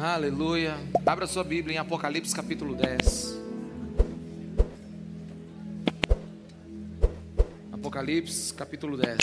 [0.00, 0.76] Aleluia.
[1.04, 3.36] Abra sua Bíblia em Apocalipse capítulo 10.
[7.72, 9.18] Apocalipse capítulo 10.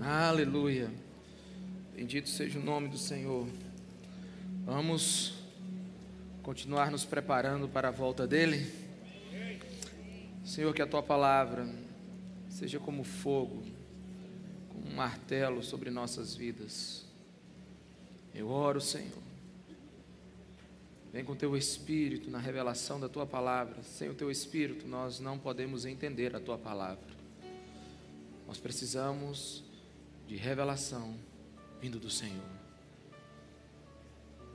[0.00, 0.90] Aleluia.
[1.94, 3.46] Bendito seja o nome do Senhor.
[4.64, 5.34] Vamos
[6.42, 8.72] continuar nos preparando para a volta dele.
[10.46, 11.68] Senhor, que a tua palavra
[12.48, 13.71] seja como fogo
[14.84, 17.04] um martelo sobre nossas vidas.
[18.34, 19.22] Eu oro, Senhor.
[21.12, 23.82] Vem com teu espírito na revelação da tua palavra.
[23.82, 27.12] Sem o teu espírito, nós não podemos entender a tua palavra.
[28.46, 29.62] Nós precisamos
[30.26, 31.14] de revelação
[31.80, 32.42] vindo do Senhor.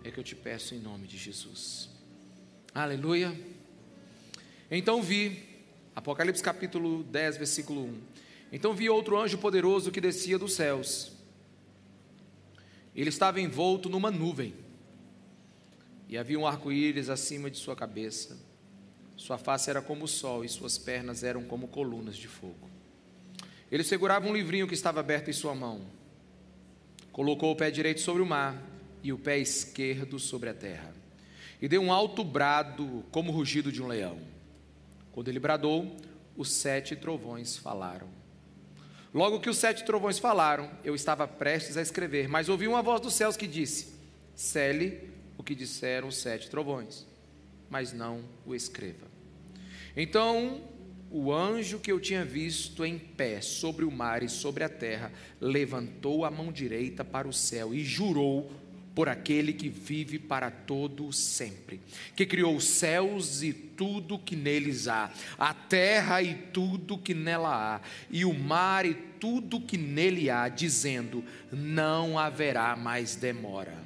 [0.03, 1.89] É que eu te peço em nome de Jesus.
[2.73, 3.35] Aleluia.
[4.71, 5.43] Então vi,
[5.95, 8.01] Apocalipse capítulo 10, versículo 1.
[8.51, 11.11] Então vi outro anjo poderoso que descia dos céus.
[12.95, 14.53] Ele estava envolto numa nuvem,
[16.09, 18.37] e havia um arco-íris acima de sua cabeça.
[19.17, 22.69] Sua face era como o sol, e suas pernas eram como colunas de fogo.
[23.69, 25.81] Ele segurava um livrinho que estava aberto em sua mão.
[27.11, 28.63] Colocou o pé direito sobre o mar
[29.03, 30.95] e o pé esquerdo sobre a terra.
[31.61, 34.19] E deu um alto brado, como o rugido de um leão.
[35.11, 35.97] Quando ele bradou,
[36.37, 38.07] os sete trovões falaram.
[39.13, 43.01] Logo que os sete trovões falaram, eu estava prestes a escrever, mas ouvi uma voz
[43.01, 43.95] dos céus que disse:
[44.35, 47.05] Cele o que disseram os sete trovões,
[47.69, 49.07] mas não o escreva.
[49.95, 50.61] Então
[51.09, 55.11] o anjo que eu tinha visto em pé sobre o mar e sobre a terra
[55.39, 58.51] levantou a mão direita para o céu e jurou
[58.97, 61.79] por aquele que vive para todo sempre,
[62.15, 67.75] que criou os céus e tudo que neles há, a terra e tudo que nela
[67.75, 73.77] há, e o mar e tudo que nele há, dizendo: não haverá mais demora.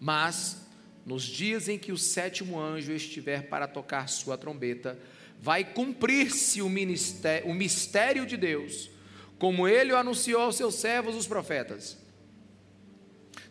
[0.00, 0.66] Mas
[1.06, 4.98] nos dias em que o sétimo anjo estiver para tocar sua trombeta,
[5.40, 8.90] vai cumprir-se o, o mistério de Deus,
[9.38, 12.07] como ele o anunciou aos seus servos, os profetas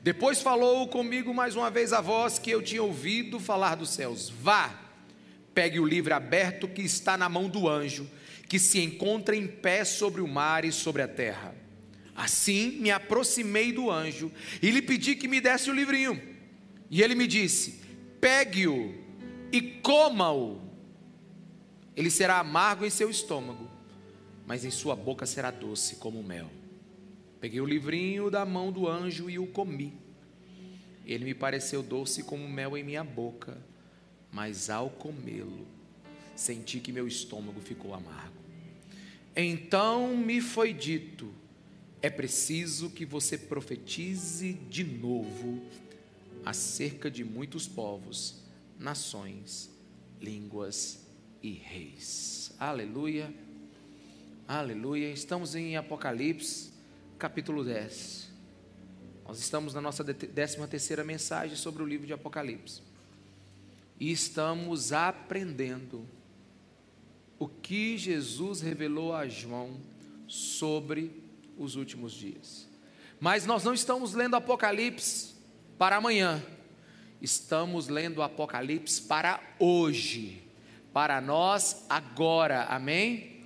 [0.07, 4.29] depois falou comigo mais uma vez a voz que eu tinha ouvido falar dos céus:
[4.29, 4.73] Vá,
[5.53, 8.09] pegue o livro aberto que está na mão do anjo,
[8.47, 11.53] que se encontra em pé sobre o mar e sobre a terra.
[12.15, 14.31] Assim me aproximei do anjo
[14.61, 16.17] e lhe pedi que me desse o livrinho.
[16.89, 17.81] E ele me disse:
[18.21, 18.95] Pegue-o
[19.51, 20.61] e coma-o.
[21.97, 23.69] Ele será amargo em seu estômago,
[24.45, 26.49] mas em sua boca será doce como mel.
[27.39, 29.93] Peguei o livrinho da mão do anjo e o comi.
[31.05, 33.57] Ele me pareceu doce como mel em minha boca,
[34.31, 35.67] mas ao comê-lo,
[36.35, 38.35] senti que meu estômago ficou amargo.
[39.35, 41.31] Então me foi dito:
[42.01, 45.61] é preciso que você profetize de novo
[46.43, 48.43] acerca de muitos povos,
[48.79, 49.69] nações,
[50.19, 51.05] línguas
[51.43, 52.51] e reis.
[52.59, 53.31] Aleluia.
[54.47, 55.11] Aleluia.
[55.11, 56.76] Estamos em Apocalipse
[57.17, 58.29] capítulo 10.
[59.27, 62.81] Nós estamos na nossa décima terceira mensagem sobre o livro de Apocalipse.
[63.99, 66.05] E estamos aprendendo
[67.39, 69.77] o que Jesus revelou a João
[70.27, 71.23] sobre
[71.57, 72.67] os últimos dias.
[73.19, 75.33] Mas nós não estamos lendo Apocalipse
[75.77, 76.41] para amanhã.
[77.19, 80.43] Estamos lendo Apocalipse para hoje,
[80.93, 82.65] para nós agora.
[82.65, 83.36] Amém?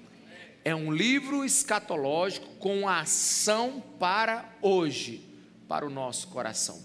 [0.64, 5.28] É um livro escatológico com ação para hoje,
[5.68, 6.82] para o nosso coração.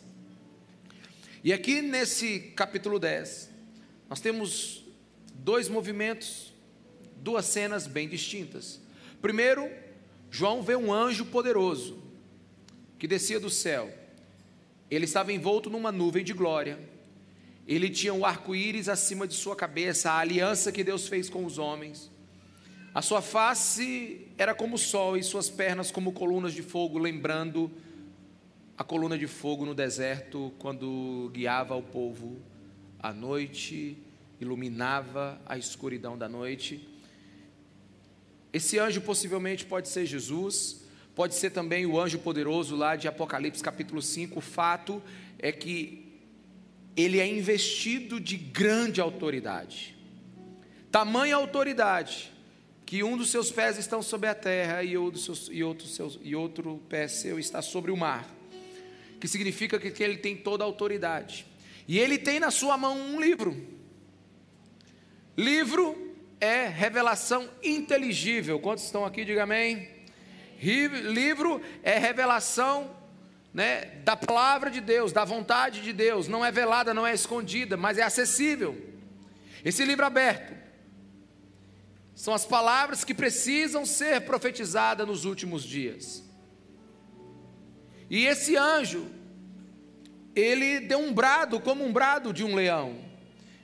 [1.45, 3.51] E aqui nesse capítulo 10,
[4.09, 4.85] nós temos
[5.35, 6.53] dois movimentos,
[7.17, 8.81] duas cenas bem distintas.
[9.21, 9.71] Primeiro,
[10.31, 12.03] João vê um anjo poderoso
[12.99, 13.93] que descia do céu.
[14.91, 16.79] Ele estava envolto numa nuvem de glória.
[17.67, 21.45] Ele tinha o um arco-íris acima de sua cabeça, a aliança que Deus fez com
[21.45, 22.11] os homens.
[22.97, 27.71] A sua face era como o sol e suas pernas como colunas de fogo, lembrando
[28.75, 32.41] a coluna de fogo no deserto quando guiava o povo
[32.99, 33.99] à noite,
[34.41, 36.89] iluminava a escuridão da noite.
[38.51, 40.83] Esse anjo possivelmente pode ser Jesus,
[41.15, 44.39] pode ser também o anjo poderoso lá de Apocalipse capítulo 5.
[44.39, 45.03] O fato
[45.39, 46.19] é que
[46.97, 49.95] ele é investido de grande autoridade.
[50.91, 52.35] Tamanha autoridade
[52.87, 56.37] que um dos seus pés estão sobre a terra e, seus, e, outro, seus, e
[56.37, 58.25] outro pé seu está sobre o mar,
[59.21, 61.45] que significa que, que ele tem toda a autoridade.
[61.89, 63.57] E ele tem na sua mão um livro.
[65.37, 68.61] Livro é revelação inteligível.
[68.61, 69.25] Quantos estão aqui?
[69.25, 69.89] Diga amém.
[70.61, 72.97] Livro é revelação
[73.53, 76.29] né, da palavra de Deus, da vontade de Deus.
[76.29, 78.81] Não é velada, não é escondida, mas é acessível.
[79.65, 80.66] Esse livro aberto
[82.17, 86.25] são as palavras que precisam ser profetizadas nos últimos dias.
[88.09, 89.07] E esse anjo,
[90.35, 93.05] ele deu um brado como um brado de um leão.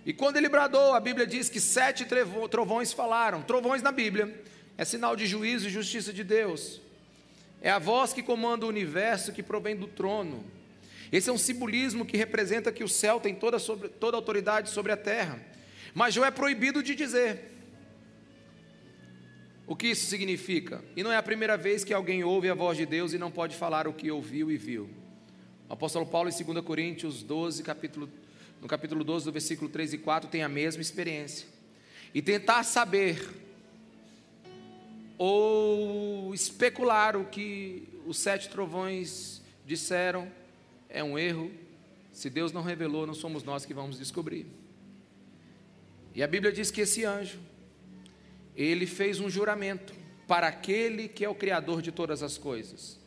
[0.05, 2.07] E quando ele bradou, a Bíblia diz que sete
[2.51, 3.41] trovões falaram.
[3.41, 4.45] Trovões na Bíblia
[4.77, 6.79] é sinal de juízo e justiça de Deus.
[7.63, 10.45] É a voz que comanda o universo que provém do trono.
[11.11, 14.93] Esse é um simbolismo que representa que o céu tem toda, sobre, toda autoridade sobre
[14.93, 15.41] a terra.
[15.95, 17.52] Mas João é proibido de dizer.
[19.67, 20.83] O que isso significa?
[20.97, 23.31] E não é a primeira vez que alguém ouve a voz de Deus e não
[23.31, 24.91] pode falar o que ouviu e viu.
[25.69, 28.09] O apóstolo Paulo, em 2 Coríntios 12, capítulo,
[28.61, 31.47] no capítulo 12, do versículo 3 e 4, tem a mesma experiência.
[32.13, 33.27] E tentar saber
[35.17, 40.31] ou especular o que os sete trovões disseram
[40.89, 41.51] é um erro.
[42.13, 44.47] Se Deus não revelou, não somos nós que vamos descobrir.
[46.15, 47.39] E a Bíblia diz que esse anjo,
[48.57, 49.95] ele fez um juramento
[50.27, 53.01] para aquele que é o Criador de todas as coisas.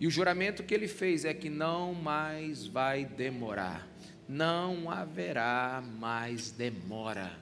[0.00, 3.88] E o juramento que ele fez é que não mais vai demorar,
[4.28, 7.32] não haverá mais demora.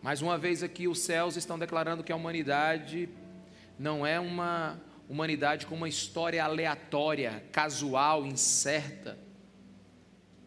[0.00, 3.08] Mais uma vez aqui, os céus estão declarando que a humanidade
[3.78, 9.18] não é uma humanidade com uma história aleatória, casual, incerta.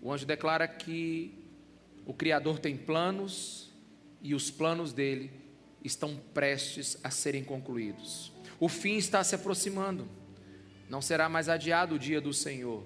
[0.01, 1.37] O anjo declara que
[2.05, 3.70] o Criador tem planos
[4.21, 5.31] e os planos dele
[5.83, 8.31] estão prestes a serem concluídos.
[8.59, 10.07] O fim está se aproximando.
[10.89, 12.83] Não será mais adiado o dia do Senhor.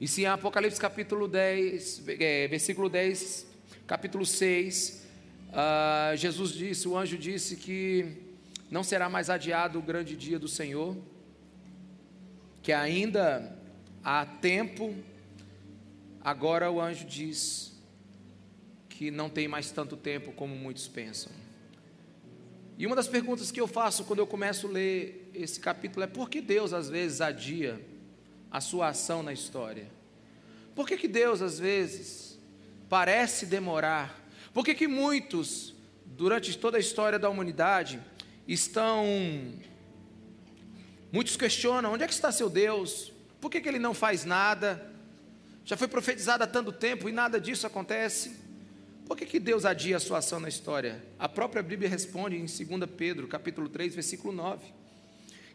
[0.00, 3.46] E se em Apocalipse capítulo 10, é, versículo 10,
[3.86, 5.06] capítulo 6,
[5.48, 8.28] uh, ah, Jesus disse, o anjo disse que
[8.70, 10.96] não será mais adiado o grande dia do Senhor,
[12.62, 13.56] que ainda
[14.04, 14.94] há tempo.
[16.20, 17.77] Agora o anjo diz
[18.98, 21.30] que não tem mais tanto tempo como muitos pensam.
[22.76, 26.08] E uma das perguntas que eu faço quando eu começo a ler esse capítulo é
[26.08, 27.80] por que Deus às vezes adia
[28.50, 29.88] a sua ação na história?
[30.74, 32.40] Por que, que Deus às vezes
[32.88, 34.28] parece demorar?
[34.52, 38.00] Por que, que muitos, durante toda a história da humanidade,
[38.48, 39.06] estão.
[41.12, 43.12] Muitos questionam: onde é que está seu Deus?
[43.40, 44.92] Por que, que ele não faz nada?
[45.64, 48.47] Já foi profetizado há tanto tempo e nada disso acontece.
[49.08, 51.02] Por que, que Deus adia a sua ação na história?
[51.18, 54.66] A própria Bíblia responde em 2 Pedro, capítulo 3, versículo 9,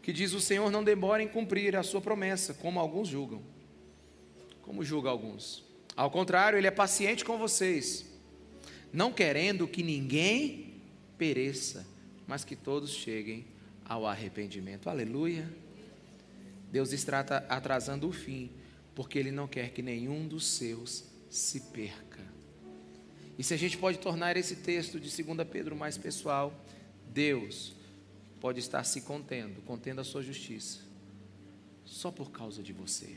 [0.02, 3.40] que diz: O Senhor não demora em cumprir a sua promessa, como alguns julgam.
[4.60, 5.62] Como julga alguns?
[5.96, 8.04] Ao contrário, Ele é paciente com vocês,
[8.92, 10.82] não querendo que ninguém
[11.16, 11.86] pereça,
[12.26, 13.46] mas que todos cheguem
[13.84, 14.90] ao arrependimento.
[14.90, 15.48] Aleluia.
[16.72, 18.50] Deus está atrasando o fim,
[18.96, 22.23] porque Ele não quer que nenhum dos seus se perca.
[23.38, 26.54] E se a gente pode tornar esse texto de 2 Pedro mais pessoal,
[27.12, 27.74] Deus
[28.40, 30.80] pode estar se contendo, contendo a sua justiça,
[31.84, 33.16] só por causa de você.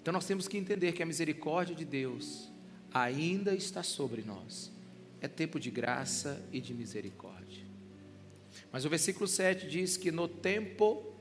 [0.00, 2.50] Então nós temos que entender que a misericórdia de Deus
[2.92, 4.70] ainda está sobre nós.
[5.20, 7.64] É tempo de graça e de misericórdia.
[8.70, 11.14] Mas o versículo 7 diz que no tempo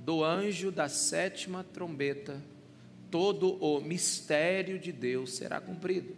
[0.00, 2.42] do anjo da sétima trombeta,
[3.14, 6.16] todo o mistério de Deus será cumprido.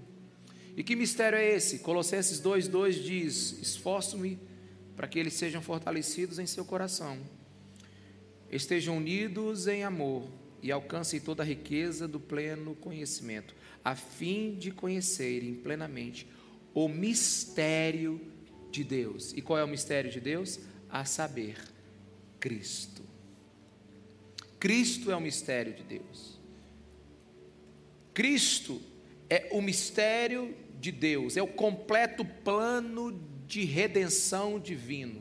[0.75, 1.81] E que mistério é esse?
[1.81, 4.39] Colossenses 2,2 diz: Esforço-me
[4.97, 7.19] para que eles sejam fortalecidos em seu coração,
[8.51, 10.27] estejam unidos em amor
[10.63, 16.27] e alcancem toda a riqueza do pleno conhecimento, a fim de conhecerem plenamente
[16.73, 18.19] o mistério
[18.71, 19.35] de Deus.
[19.35, 20.61] E qual é o mistério de Deus?
[20.89, 21.59] A saber,
[22.41, 23.03] Cristo.
[24.59, 26.36] Cristo é o mistério de Deus.
[28.17, 28.81] Cristo
[29.29, 33.13] é o mistério de Deus, é o completo plano
[33.47, 35.21] de redenção divino.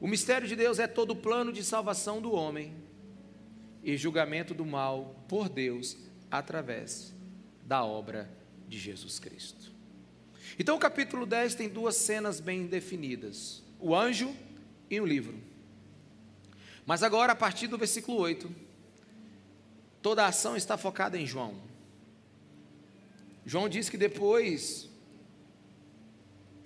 [0.00, 2.74] O mistério de Deus é todo o plano de salvação do homem
[3.84, 5.96] e julgamento do mal por Deus
[6.28, 7.14] através
[7.62, 8.28] da obra
[8.66, 9.72] de Jesus Cristo.
[10.58, 14.34] Então, o capítulo 10 tem duas cenas bem definidas: o anjo
[14.90, 15.40] e o livro.
[16.84, 18.65] Mas agora, a partir do versículo 8,
[20.06, 21.56] Toda a ação está focada em João.
[23.44, 24.88] João diz que depois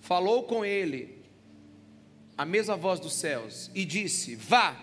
[0.02, 1.24] falou com ele
[2.36, 4.76] a mesma voz dos céus e disse: Vá,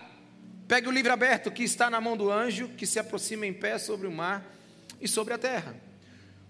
[0.66, 3.78] pegue o livro aberto que está na mão do anjo que se aproxima em pé
[3.78, 4.44] sobre o mar
[5.00, 5.76] e sobre a terra.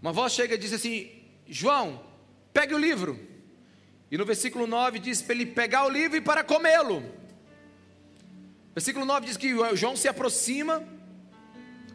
[0.00, 1.10] Uma voz chega e diz assim:
[1.46, 2.02] João,
[2.54, 3.20] pegue o livro.
[4.10, 7.04] E no versículo 9 diz para ele pegar o livro e para comê-lo.
[8.74, 10.82] Versículo 9 diz que João se aproxima,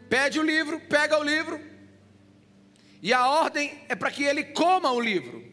[0.08, 1.60] pede o livro, pega o livro,
[3.02, 5.44] e a ordem é para que ele coma o livro.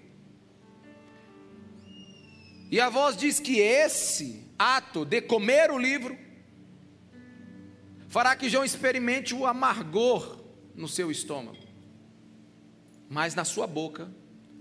[2.72, 6.17] E a voz diz que esse ato de comer o livro
[8.08, 10.41] fará que João experimente o amargor
[10.74, 11.58] no seu estômago,
[13.10, 14.10] mas na sua boca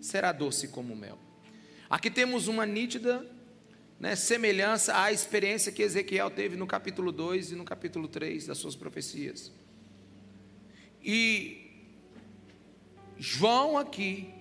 [0.00, 1.18] será doce como mel.
[1.88, 3.25] Aqui temos uma nítida
[4.00, 8.59] né, semelhança à experiência que Ezequiel teve no capítulo 2 e no capítulo 3 das
[8.59, 9.52] suas profecias.
[11.02, 11.71] E
[13.19, 14.33] João aqui,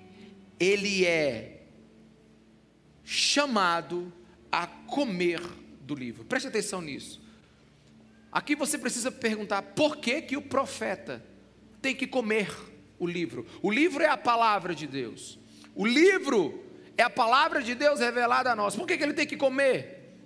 [0.60, 1.63] ele é
[3.04, 4.12] chamado
[4.51, 5.42] a comer
[5.82, 6.24] do livro.
[6.25, 7.22] Preste atenção nisso.
[8.32, 11.24] Aqui você precisa perguntar por que, que o profeta
[11.82, 12.50] tem que comer
[13.00, 13.46] o livro.
[13.62, 15.39] O livro é a palavra de Deus.
[15.74, 16.63] O livro
[16.98, 18.75] é a palavra de Deus revelada a nós.
[18.75, 20.18] Por que, que ele tem que comer?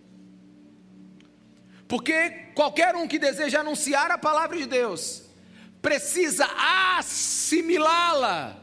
[1.88, 5.23] Porque qualquer um que deseja anunciar a palavra de Deus
[5.84, 6.48] precisa
[6.98, 8.60] assimilá-la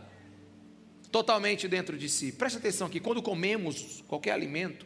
[1.13, 2.33] totalmente dentro de si.
[2.33, 4.85] Preste atenção que quando comemos qualquer alimento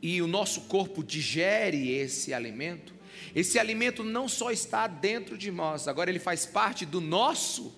[0.00, 2.94] e o nosso corpo digere esse alimento,
[3.34, 7.76] esse alimento não só está dentro de nós, agora ele faz parte do nosso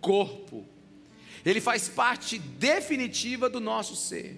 [0.00, 0.66] corpo
[1.44, 4.36] ele faz parte definitiva do nosso ser.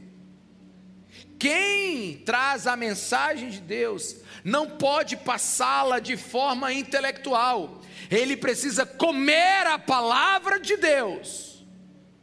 [1.38, 7.81] Quem traz a mensagem de Deus não pode passá-la de forma intelectual,
[8.14, 11.64] ele precisa comer a palavra de Deus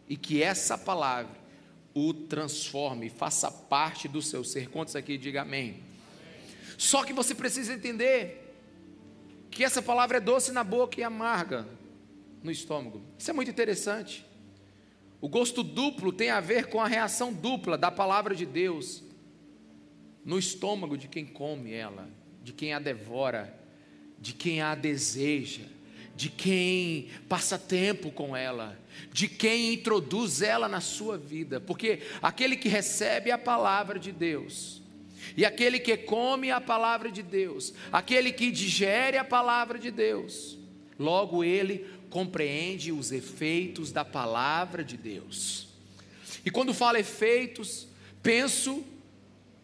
[0.07, 1.39] e que essa palavra
[1.93, 4.69] o transforme, faça parte do seu ser.
[4.69, 5.83] Quantos aqui diga amém?
[6.77, 8.55] Só que você precisa entender
[9.51, 11.67] que essa palavra é doce na boca e amarga
[12.43, 13.01] no estômago.
[13.17, 14.25] Isso é muito interessante.
[15.19, 19.03] O gosto duplo tem a ver com a reação dupla da palavra de Deus
[20.23, 22.09] no estômago de quem come ela,
[22.41, 23.53] de quem a devora,
[24.17, 25.65] de quem a deseja,
[26.19, 28.77] de quem passa tempo com ela,
[29.13, 34.81] de quem introduz ela na sua vida, porque aquele que recebe a palavra de Deus,
[35.37, 40.57] e aquele que come a palavra de Deus, aquele que digere a palavra de Deus,
[40.99, 45.69] logo ele compreende os efeitos da palavra de Deus.
[46.43, 47.87] E quando falo efeitos,
[48.21, 48.83] penso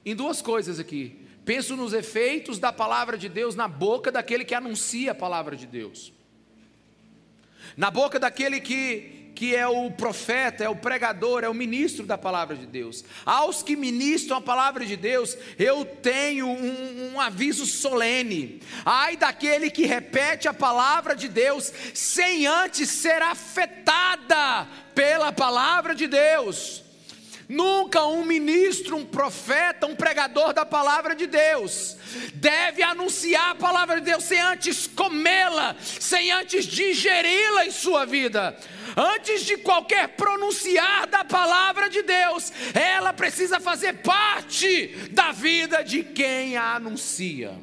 [0.06, 1.20] em duas coisas aqui.
[1.44, 5.68] Penso nos efeitos da palavra de Deus na boca daquele que anuncia a palavra de
[5.68, 6.15] Deus.
[7.76, 12.18] Na boca daquele que que é o profeta, é o pregador, é o ministro da
[12.18, 13.04] palavra de Deus.
[13.26, 18.62] Aos que ministram a palavra de Deus, eu tenho um, um, aviso solene.
[18.86, 26.08] Ai daquele que repete a palavra de Deus sem antes ser afetada pela palavra de
[26.08, 26.85] Deus.
[27.48, 31.96] Nunca um ministro, um profeta, um pregador da palavra de Deus
[32.34, 38.58] deve anunciar a palavra de Deus sem antes comê-la, sem antes digeri-la em sua vida.
[38.96, 46.04] Antes de qualquer pronunciar da palavra de Deus, ela precisa fazer parte da vida de
[46.04, 47.54] quem a anuncia.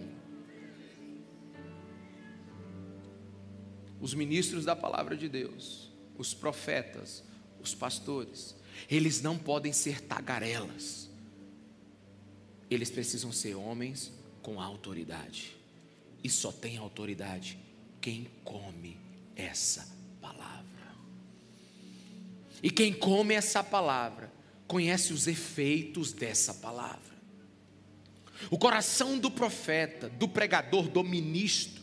[4.01, 7.25] Os ministros da palavra de Deus, os profetas,
[7.61, 8.57] os pastores,
[8.93, 11.09] eles não podem ser tagarelas.
[12.71, 15.57] Eles precisam ser homens com autoridade.
[16.23, 17.59] E só tem autoridade
[18.03, 18.99] quem come
[19.35, 19.89] essa
[20.21, 20.93] palavra.
[22.63, 24.31] E quem come essa palavra
[24.67, 27.01] conhece os efeitos dessa palavra.
[28.51, 31.83] O coração do profeta, do pregador, do ministro,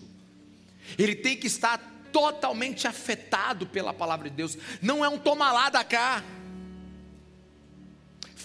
[0.96, 1.78] ele tem que estar
[2.12, 4.58] totalmente afetado pela palavra de Deus.
[4.80, 6.24] Não é um toma lá da cá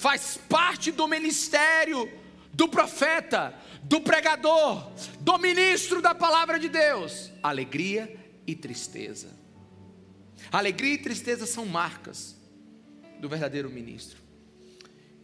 [0.04, 2.12] faz parte do ministério
[2.52, 7.32] do profeta, do pregador, do ministro da palavra de Deus.
[7.42, 8.14] Alegria
[8.46, 9.34] e tristeza.
[10.52, 12.36] Alegria e tristeza são marcas
[13.18, 14.20] do verdadeiro ministro.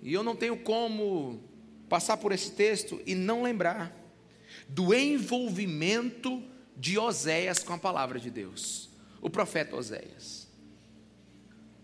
[0.01, 1.45] E eu não tenho como
[1.87, 3.95] passar por esse texto e não lembrar
[4.67, 6.43] do envolvimento
[6.75, 8.89] de Oséias com a palavra de Deus,
[9.21, 10.40] o profeta Oséias.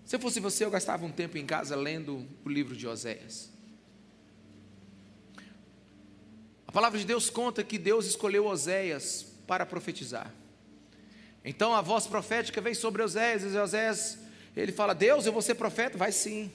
[0.07, 3.51] Se eu fosse você, eu gastava um tempo em casa lendo o livro de Oséias.
[6.65, 10.33] A palavra de Deus conta que Deus escolheu Oséias para profetizar.
[11.45, 14.19] Então a voz profética vem sobre Oséias, e Oséias,
[14.57, 15.99] ele fala: Deus, eu vou ser profeta?
[15.99, 16.53] Vai sim.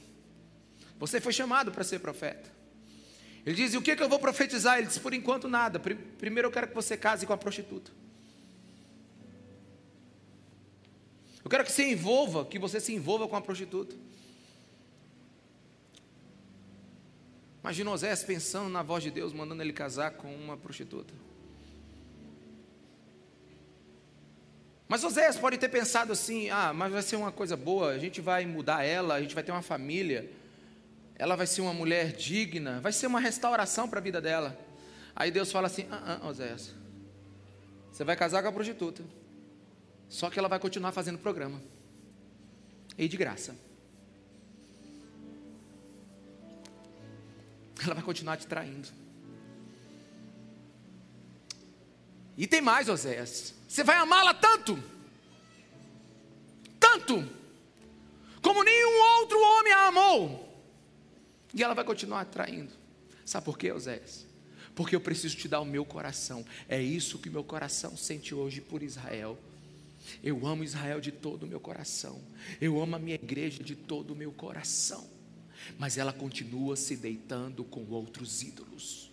[0.97, 2.49] Você foi chamado para ser profeta.
[3.45, 4.77] Ele diz: E o que, que eu vou profetizar?
[4.77, 5.77] Ele diz: Por enquanto nada.
[5.77, 7.91] Primeiro eu quero que você case com a prostituta.
[11.43, 13.95] Eu quero que você envolva, que você se envolva com a prostituta.
[17.61, 21.13] Imagina Oséias pensando na voz de Deus, mandando ele casar com uma prostituta.
[24.87, 28.19] Mas Oséias pode ter pensado assim: ah, mas vai ser uma coisa boa, a gente
[28.19, 30.29] vai mudar ela, a gente vai ter uma família,
[31.15, 34.59] ela vai ser uma mulher digna, vai ser uma restauração para a vida dela.
[35.15, 36.73] Aí Deus fala assim: ah, ah, Oséias,
[37.91, 39.03] você vai casar com a prostituta,
[40.11, 41.63] só que ela vai continuar fazendo programa,
[42.97, 43.55] e de graça.
[47.81, 48.89] Ela vai continuar te traindo.
[52.37, 53.55] E tem mais, Oséias.
[53.65, 54.77] Você vai amá-la tanto,
[56.77, 57.25] tanto,
[58.41, 60.61] como nenhum outro homem a amou.
[61.53, 62.73] E ela vai continuar traindo.
[63.25, 64.27] Sabe por quê, Oséias?
[64.75, 66.45] Porque eu preciso te dar o meu coração.
[66.67, 69.39] É isso que meu coração sente hoje por Israel.
[70.23, 72.21] Eu amo Israel de todo o meu coração.
[72.59, 75.09] Eu amo a minha igreja de todo o meu coração.
[75.77, 79.11] Mas ela continua se deitando com outros ídolos.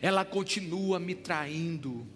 [0.00, 2.06] Ela continua me traindo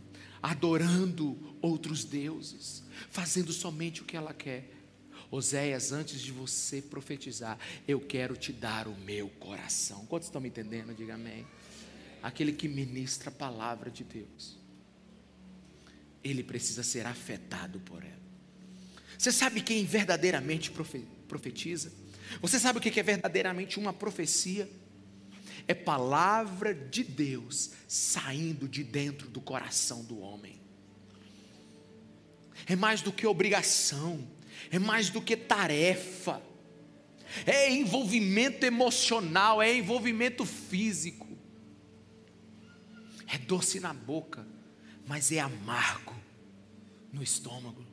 [0.43, 4.71] adorando outros deuses, fazendo somente o que ela quer.
[5.29, 10.07] Oséias, antes de você profetizar, eu quero te dar o meu coração.
[10.07, 10.95] Quantos estão me entendendo?
[10.95, 11.45] Diga amém.
[12.23, 14.57] Aquele que ministra a palavra de Deus,
[16.23, 18.17] ele precisa ser afetado por ela.
[19.19, 20.71] Você sabe quem verdadeiramente
[21.29, 21.93] profetiza?
[22.41, 24.69] Você sabe o que é verdadeiramente uma profecia?
[25.69, 30.61] é palavra de Deus saindo de dentro do coração do homem.
[32.67, 34.27] É mais do que obrigação,
[34.71, 36.43] é mais do que tarefa,
[37.45, 41.27] é envolvimento emocional, é envolvimento físico.
[43.27, 44.47] É doce na boca,
[45.07, 46.15] mas é amargo
[47.13, 47.85] no estômago.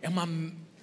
[0.00, 0.26] É uma,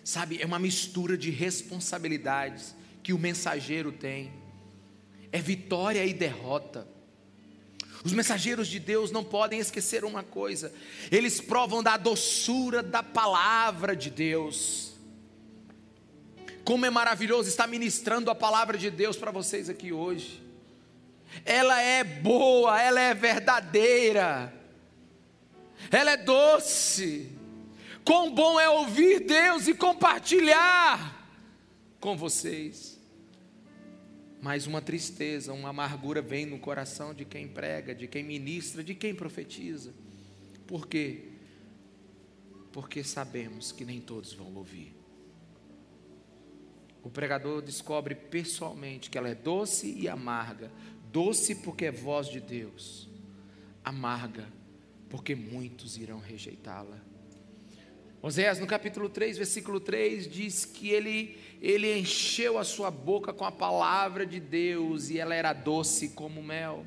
[0.03, 4.31] sabe, é uma mistura de responsabilidades que o mensageiro tem.
[5.31, 6.87] É vitória e derrota.
[8.03, 10.71] Os mensageiros de Deus não podem esquecer uma coisa:
[11.11, 14.93] eles provam da doçura da palavra de Deus.
[16.63, 20.46] Como é maravilhoso estar ministrando a palavra de Deus para vocês aqui hoje.
[21.45, 24.53] Ela é boa, ela é verdadeira,
[25.91, 27.31] ela é doce.
[28.03, 31.15] Quão bom é ouvir Deus e compartilhar
[31.99, 32.97] com vocês
[34.41, 38.93] mas uma tristeza, uma amargura vem no coração de quem prega, de quem ministra, de
[38.93, 39.93] quem profetiza.
[40.65, 41.29] Por quê?
[42.71, 44.95] Porque sabemos que nem todos vão ouvir.
[47.03, 50.71] O pregador descobre pessoalmente que ela é doce e amarga.
[51.17, 53.09] Doce porque é voz de Deus,
[53.83, 54.47] amarga
[55.09, 57.01] porque muitos irão rejeitá-la.
[58.21, 63.43] Oséias, no capítulo 3, versículo 3, diz que ele ele encheu a sua boca com
[63.43, 66.85] a palavra de Deus e ela era doce como mel.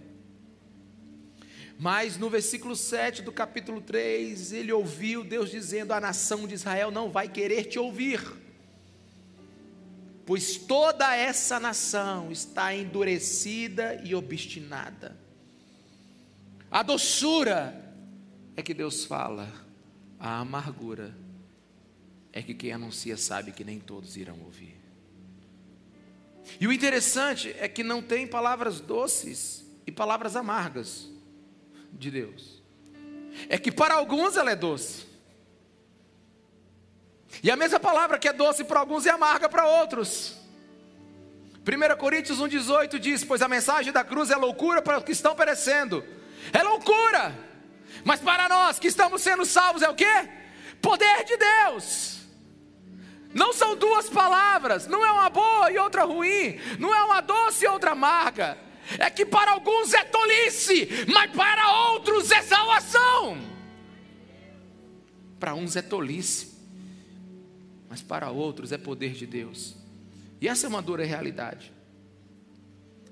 [1.77, 6.93] Mas no versículo 7 do capítulo 3, ele ouviu Deus dizendo: A nação de Israel
[6.93, 8.21] não vai querer te ouvir,
[10.31, 15.19] pois toda essa nação está endurecida e obstinada.
[16.71, 17.93] A doçura
[18.57, 19.53] é que Deus fala,
[20.21, 21.12] a amargura
[22.33, 24.77] é que quem anuncia sabe que nem todos irão ouvir.
[26.61, 31.11] E o interessante é que não tem palavras doces e palavras amargas
[31.93, 32.62] de Deus.
[33.49, 35.10] É que para alguns ela é doce.
[37.43, 40.37] E a mesma palavra que é doce para alguns é amarga para outros.
[41.61, 45.35] 1 Coríntios 1,18 diz: Pois a mensagem da cruz é loucura para os que estão
[45.35, 46.05] perecendo.
[46.53, 47.35] É loucura.
[48.05, 50.29] Mas para nós que estamos sendo salvos é o que?
[50.81, 52.21] Poder de Deus.
[53.33, 57.64] Não são duas palavras, não é uma boa e outra ruim, não é uma doce
[57.64, 58.59] e outra amarga.
[58.99, 63.38] É que para alguns é tolice, mas para outros é salvação.
[65.38, 66.50] Para uns é tolice,
[67.90, 69.74] mas para outros é poder de Deus.
[70.40, 71.72] E essa é uma dura realidade.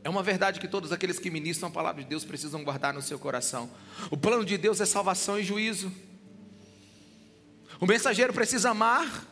[0.04, 3.02] É uma verdade que todos aqueles que ministram a palavra de Deus precisam guardar no
[3.02, 3.68] seu coração.
[4.08, 5.92] O plano de Deus é salvação e juízo.
[7.80, 9.26] O mensageiro precisa amar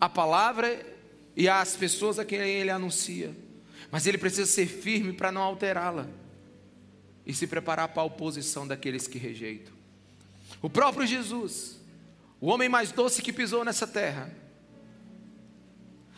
[0.00, 0.84] a palavra
[1.36, 3.36] e as pessoas a quem ele anuncia.
[3.90, 6.08] Mas ele precisa ser firme para não alterá-la
[7.26, 9.72] e se preparar para a oposição daqueles que rejeitam.
[10.62, 11.77] O próprio Jesus,
[12.40, 14.30] o homem mais doce que pisou nessa terra,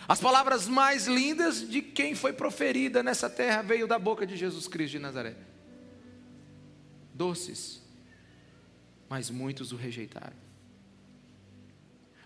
[0.07, 4.67] as palavras mais lindas de quem foi proferida nessa terra veio da boca de Jesus
[4.67, 5.37] Cristo de Nazaré.
[7.15, 7.81] Doces,
[9.09, 10.37] mas muitos o rejeitaram.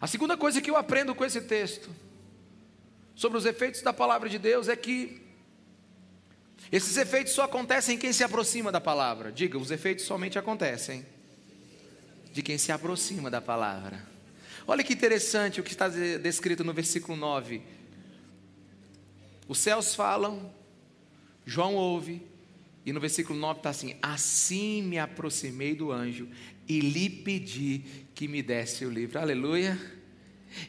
[0.01, 1.91] A segunda coisa que eu aprendo com esse texto
[3.15, 5.23] sobre os efeitos da palavra de Deus é que
[6.73, 9.31] esses efeitos só acontecem em quem se aproxima da palavra.
[9.31, 11.07] Diga, os efeitos somente acontecem
[12.35, 14.05] de quem se aproxima da palavra.
[14.67, 17.63] Olha que interessante o que está descrito no versículo 9.
[19.47, 20.53] Os céus falam,
[21.47, 22.21] João ouve,
[22.85, 26.29] e no versículo 9 está assim: Assim me aproximei do anjo
[26.69, 27.85] e lhe pedi
[28.17, 29.21] que me desse o livro.
[29.21, 29.79] Aleluia.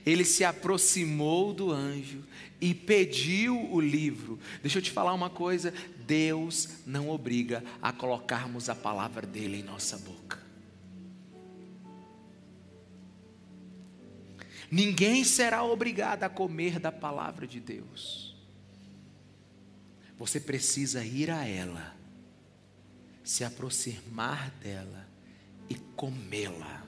[0.06, 2.24] Ele se aproximou do anjo
[2.62, 4.40] e pediu o livro.
[4.62, 5.74] Deixa eu te falar uma coisa:
[6.06, 10.45] Deus não obriga a colocarmos a palavra dele em nossa boca.
[14.76, 18.36] Ninguém será obrigado a comer da palavra de Deus.
[20.18, 21.96] Você precisa ir a ela,
[23.24, 25.08] se aproximar dela
[25.70, 26.86] e comê-la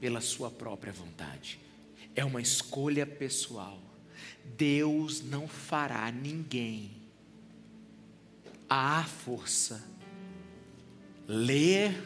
[0.00, 1.60] pela sua própria vontade.
[2.16, 3.80] É uma escolha pessoal.
[4.56, 6.90] Deus não fará ninguém
[8.68, 9.88] à força
[11.28, 11.96] ler,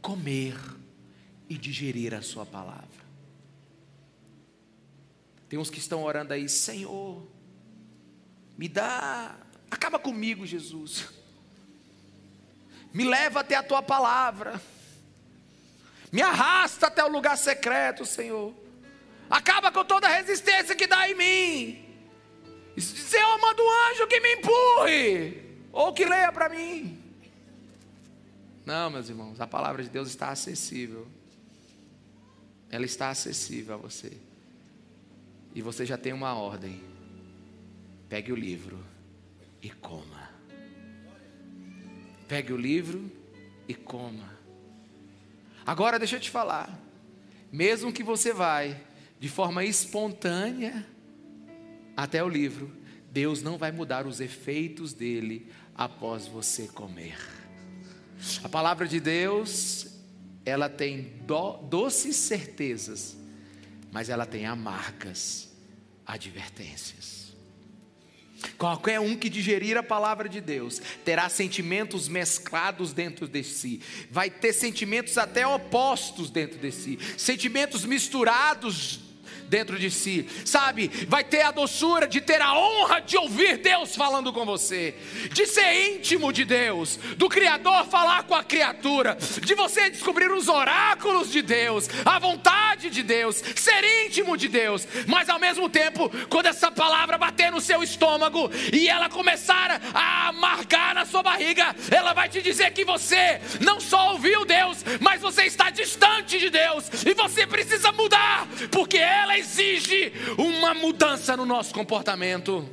[0.00, 0.54] comer
[1.48, 2.89] e digerir a sua palavra.
[5.50, 7.26] Tem uns que estão orando aí, Senhor,
[8.56, 9.34] me dá,
[9.68, 11.08] acaba comigo, Jesus.
[12.94, 14.62] Me leva até a tua palavra.
[16.12, 18.54] Me arrasta até o lugar secreto, Senhor.
[19.28, 22.80] Acaba com toda a resistência que dá em mim.
[22.80, 25.58] Senhor, manda um anjo que me empurre.
[25.72, 27.02] Ou que leia para mim.
[28.64, 31.08] Não, meus irmãos, a palavra de Deus está acessível.
[32.70, 34.29] Ela está acessível a você.
[35.54, 36.80] E você já tem uma ordem.
[38.08, 38.84] Pegue o livro
[39.62, 40.30] e coma.
[42.28, 43.10] Pegue o livro
[43.68, 44.30] e coma.
[45.66, 46.78] Agora deixa eu te falar.
[47.52, 48.80] Mesmo que você vai
[49.18, 50.86] de forma espontânea
[51.96, 52.70] até o livro,
[53.10, 57.18] Deus não vai mudar os efeitos dele após você comer.
[58.42, 59.86] A palavra de Deus,
[60.44, 63.16] ela tem do, doces certezas,
[63.92, 65.50] mas ela tem amargas
[66.06, 67.30] advertências.
[68.56, 74.30] Qualquer um que digerir a palavra de Deus terá sentimentos mesclados dentro de si, vai
[74.30, 79.09] ter sentimentos até opostos dentro de si, sentimentos misturados
[79.50, 80.88] dentro de si, sabe?
[81.08, 84.94] Vai ter a doçura de ter a honra de ouvir Deus falando com você,
[85.32, 90.46] de ser íntimo de Deus, do Criador falar com a criatura, de você descobrir os
[90.46, 96.08] oráculos de Deus, a vontade de Deus, ser íntimo de Deus, mas ao mesmo tempo,
[96.28, 101.74] quando essa palavra bater no seu estômago e ela começar a amargar na sua barriga,
[101.90, 106.50] ela vai te dizer que você não só ouviu Deus, mas você está distante de
[106.50, 112.68] Deus e você precisa mudar, porque ela exige uma mudança no nosso comportamento.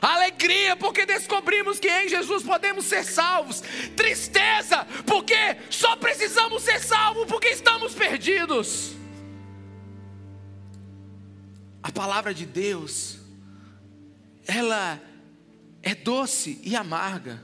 [0.00, 3.62] Alegria, porque descobrimos que em Jesus podemos ser salvos.
[3.96, 8.92] Tristeza, porque só precisamos ser salvos porque estamos perdidos.
[11.82, 13.18] A palavra de Deus,
[14.46, 15.00] ela
[15.82, 17.42] é doce e amarga.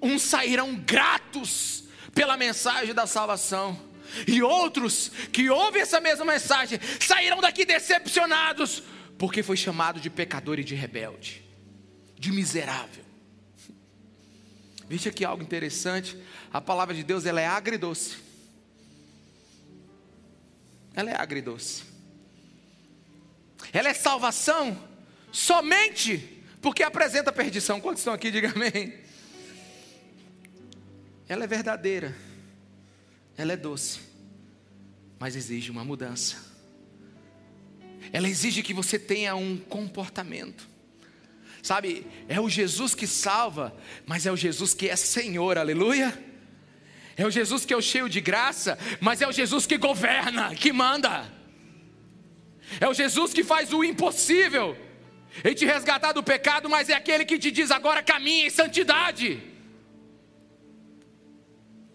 [0.00, 1.84] Uns sairão gratos
[2.14, 3.87] pela mensagem da salvação
[4.26, 8.82] e outros que ouvem essa mesma mensagem sairão daqui decepcionados,
[9.18, 11.44] porque foi chamado de pecador e de rebelde,
[12.18, 13.04] de miserável.
[14.88, 16.16] Veja aqui algo interessante:
[16.52, 18.16] a palavra de Deus ela é agridoce.
[20.94, 21.84] Ela é agridoce.
[23.72, 24.76] Ela é salvação
[25.30, 27.80] somente porque apresenta perdição.
[27.80, 28.30] Quantos estão aqui?
[28.30, 28.94] Diga amém.
[31.28, 32.27] Ela é verdadeira
[33.38, 34.00] ela é doce,
[35.16, 36.36] mas exige uma mudança.
[38.12, 40.68] Ela exige que você tenha um comportamento.
[41.62, 46.26] Sabe, é o Jesus que salva, mas é o Jesus que é Senhor, aleluia.
[47.16, 50.54] É o Jesus que é o cheio de graça, mas é o Jesus que governa,
[50.56, 51.32] que manda.
[52.80, 54.76] É o Jesus que faz o impossível
[55.44, 59.47] e te resgatar do pecado, mas é aquele que te diz agora caminha em santidade.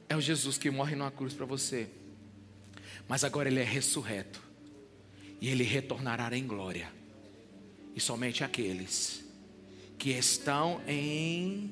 [0.09, 1.89] É o Jesus que morre numa cruz para você.
[3.07, 4.41] Mas agora ele é ressurreto.
[5.41, 6.91] E ele retornará em glória.
[7.95, 9.23] E somente aqueles
[9.97, 11.71] que estão em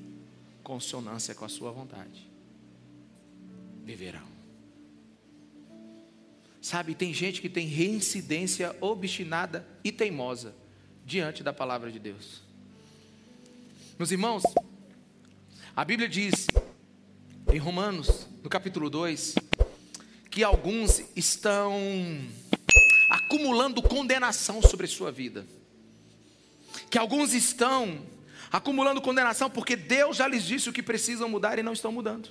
[0.63, 2.29] consonância com a sua vontade
[3.83, 4.29] viverão.
[6.61, 10.55] Sabe, tem gente que tem reincidência obstinada e teimosa
[11.05, 12.43] diante da palavra de Deus.
[13.97, 14.43] Meus irmãos,
[15.75, 16.47] a Bíblia diz
[17.51, 19.35] em Romanos, no capítulo 2,
[20.29, 21.73] que alguns estão
[23.09, 25.45] acumulando condenação sobre sua vida.
[26.89, 28.01] Que alguns estão
[28.49, 32.29] acumulando condenação porque Deus já lhes disse o que precisam mudar e não estão mudando.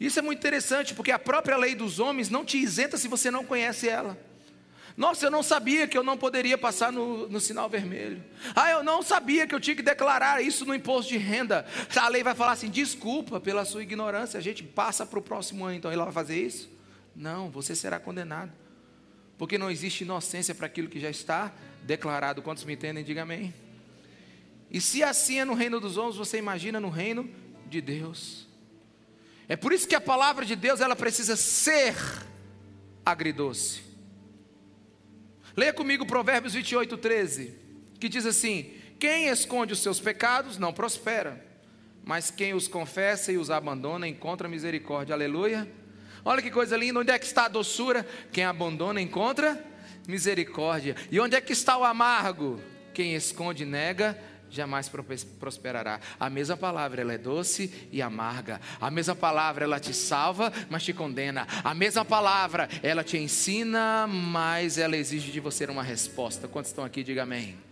[0.00, 3.30] Isso é muito interessante, porque a própria lei dos homens não te isenta se você
[3.30, 4.18] não conhece ela.
[4.96, 8.24] Nossa, eu não sabia que eu não poderia passar no, no, sinal vermelho.
[8.54, 11.66] Ah, eu não sabia que eu tinha que declarar isso no imposto de renda.
[11.94, 15.66] A lei vai falar assim: desculpa pela sua ignorância, a gente passa para o próximo
[15.66, 16.70] ano, então ele vai fazer isso?
[17.14, 18.52] Não, você será condenado.
[19.36, 22.40] Porque não existe inocência para aquilo que já está declarado.
[22.40, 23.04] Quantos me entendem?
[23.04, 23.52] Diga amém.
[24.70, 27.30] E se assim é no reino dos homens, você imagina no reino
[27.68, 28.46] de Deus.
[29.46, 31.94] É por isso que a palavra de Deus ela precisa ser
[33.04, 33.85] agridoce.
[35.56, 37.54] Leia comigo Provérbios 28, 13,
[37.98, 41.42] que diz assim: Quem esconde os seus pecados não prospera,
[42.04, 45.14] mas quem os confessa e os abandona encontra misericórdia.
[45.14, 45.66] Aleluia.
[46.22, 48.06] Olha que coisa linda, onde é que está a doçura?
[48.30, 49.64] Quem abandona encontra
[50.06, 50.94] misericórdia.
[51.10, 52.60] E onde é que está o amargo?
[52.92, 54.18] Quem esconde nega
[54.56, 54.90] jamais
[55.38, 56.00] prosperará.
[56.18, 58.60] A mesma palavra, ela é doce e amarga.
[58.80, 61.46] A mesma palavra, ela te salva, mas te condena.
[61.62, 66.48] A mesma palavra, ela te ensina, mas ela exige de você uma resposta.
[66.48, 67.04] Quantos estão aqui?
[67.04, 67.66] Diga amém.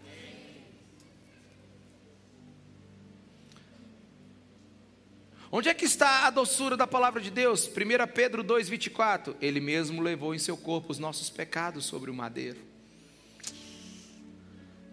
[5.56, 7.68] Onde é que está a doçura da palavra de Deus?
[7.68, 9.36] 1 Pedro 2,24.
[9.40, 12.58] Ele mesmo levou em seu corpo os nossos pecados sobre o madeiro,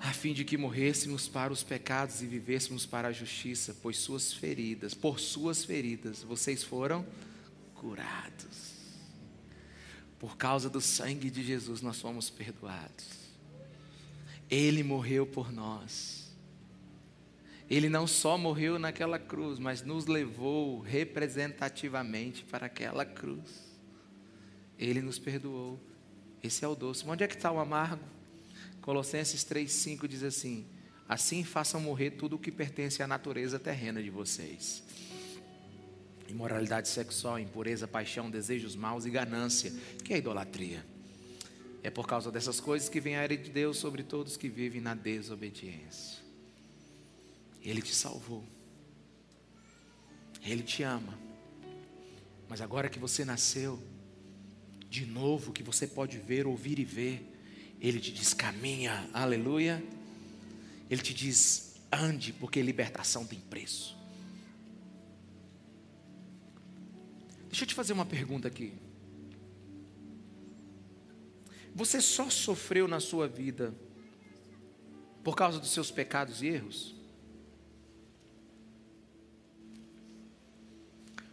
[0.02, 4.34] a fim de que morrêssemos para os pecados e vivêssemos para a justiça, pois suas
[4.34, 7.06] feridas, por suas feridas, vocês foram
[7.76, 8.72] curados.
[10.18, 13.22] Por causa do sangue de Jesus, nós fomos perdoados.
[14.50, 16.22] Ele morreu por nós
[17.72, 23.80] ele não só morreu naquela cruz, mas nos levou representativamente para aquela cruz.
[24.78, 25.80] Ele nos perdoou.
[26.44, 27.06] Esse é o doce.
[27.08, 28.04] Onde é que está o amargo?
[28.82, 30.66] Colossenses 3,5 diz assim:
[31.08, 34.84] Assim façam morrer tudo o que pertence à natureza terrena de vocês.
[36.28, 39.72] Imoralidade sexual, impureza, paixão, desejos maus e ganância,
[40.04, 40.86] que é idolatria.
[41.84, 44.80] É por causa dessas coisas que vem a ira de Deus sobre todos que vivem
[44.80, 46.20] na desobediência.
[47.62, 48.44] Ele te salvou.
[50.44, 51.18] Ele te ama.
[52.48, 53.82] Mas agora que você nasceu,
[54.90, 57.31] de novo, que você pode ver, ouvir e ver,
[57.82, 59.84] Ele te diz: caminha, aleluia.
[60.88, 63.98] Ele te diz: ande, porque libertação tem preço.
[67.48, 68.72] Deixa eu te fazer uma pergunta aqui.
[71.74, 73.74] Você só sofreu na sua vida
[75.24, 76.96] por causa dos seus pecados e erros?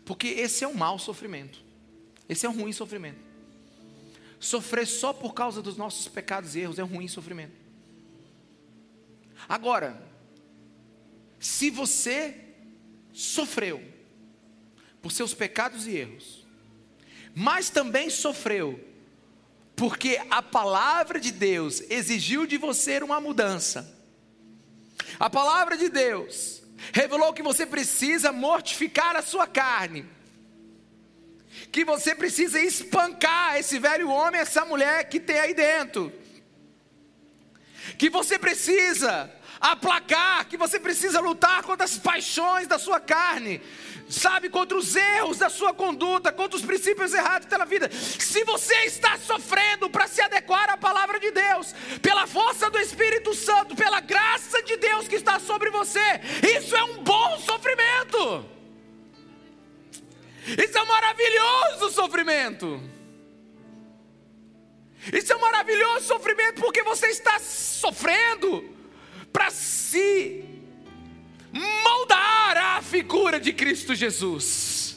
[0.04, 1.62] Porque esse é um mau sofrimento.
[2.28, 3.27] Esse é um ruim sofrimento.
[4.38, 7.56] Sofrer só por causa dos nossos pecados e erros é um ruim sofrimento.
[9.48, 10.00] Agora,
[11.38, 12.34] se você
[13.12, 13.82] sofreu
[15.00, 16.46] por seus pecados e erros,
[17.34, 18.84] mas também sofreu
[19.76, 23.96] porque a palavra de Deus exigiu de você uma mudança.
[25.20, 30.04] A palavra de Deus revelou que você precisa mortificar a sua carne,
[31.70, 36.12] que você precisa espancar esse velho homem, essa mulher que tem aí dentro,
[37.98, 43.60] que você precisa aplacar, que você precisa lutar contra as paixões da sua carne,
[44.08, 47.90] sabe, contra os erros da sua conduta, contra os princípios errados da vida.
[47.92, 53.34] Se você está sofrendo para se adequar à palavra de Deus, pela força do Espírito
[53.34, 56.20] Santo, pela graça de Deus que está sobre você,
[56.56, 58.57] isso é um bom sofrimento.
[60.56, 62.80] Isso é um maravilhoso sofrimento.
[65.12, 68.64] Isso é um maravilhoso sofrimento porque você está sofrendo
[69.32, 70.44] para se
[71.52, 74.96] moldar a figura de Cristo Jesus.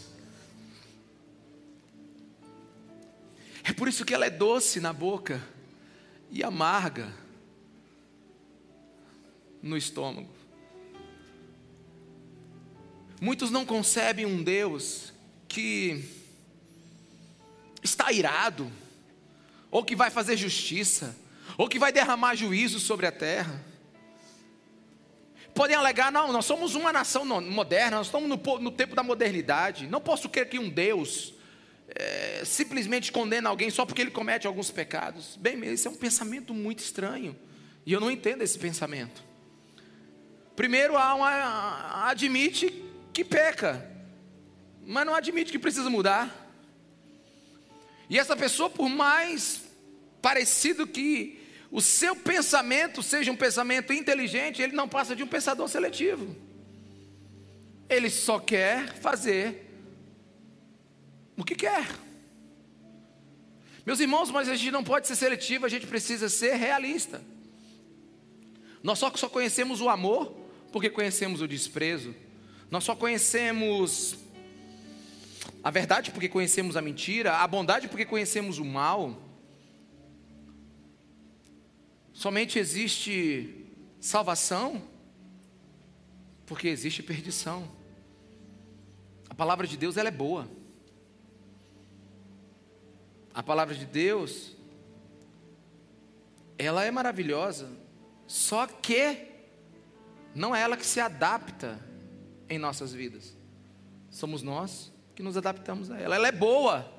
[3.63, 5.41] É por isso que ela é doce na boca
[6.29, 7.13] e amarga
[9.61, 10.29] no estômago.
[13.19, 15.13] Muitos não concebem um Deus
[15.51, 16.03] que
[17.83, 18.71] está irado,
[19.69, 21.15] ou que vai fazer justiça,
[21.57, 23.71] ou que vai derramar juízo sobre a terra
[25.53, 29.87] podem alegar: não, nós somos uma nação moderna, nós estamos no, no tempo da modernidade.
[29.87, 31.33] Não posso crer que um Deus
[31.87, 35.37] é, simplesmente condena alguém só porque ele comete alguns pecados.
[35.37, 37.35] Bem, esse é um pensamento muito estranho.
[37.85, 39.23] E eu não entendo esse pensamento.
[40.55, 43.90] Primeiro, há uma, admite que peca,
[44.85, 46.49] mas não admite que precisa mudar.
[48.09, 49.61] E essa pessoa, por mais
[50.21, 51.39] parecido que
[51.71, 56.35] o seu pensamento seja um pensamento inteligente, ele não passa de um pensador seletivo.
[57.89, 59.67] Ele só quer fazer
[61.37, 61.87] o que quer.
[63.85, 67.21] Meus irmãos, mas a gente não pode ser seletivo, a gente precisa ser realista.
[68.83, 70.35] Nós só, só conhecemos o amor
[70.71, 72.13] porque conhecemos o desprezo.
[72.69, 74.17] Nós só conhecemos
[75.63, 79.15] a verdade porque conhecemos a mentira, a bondade porque conhecemos o mal.
[82.13, 83.67] Somente existe
[83.99, 84.81] salvação
[86.45, 87.69] porque existe perdição.
[89.29, 90.49] A palavra de Deus ela é boa.
[93.33, 94.55] A palavra de Deus
[96.57, 97.69] ela é maravilhosa,
[98.27, 99.27] só que
[100.35, 101.79] não é ela que se adapta
[102.49, 103.35] em nossas vidas.
[104.09, 106.15] Somos nós que nos adaptamos a ela.
[106.15, 106.91] Ela é boa,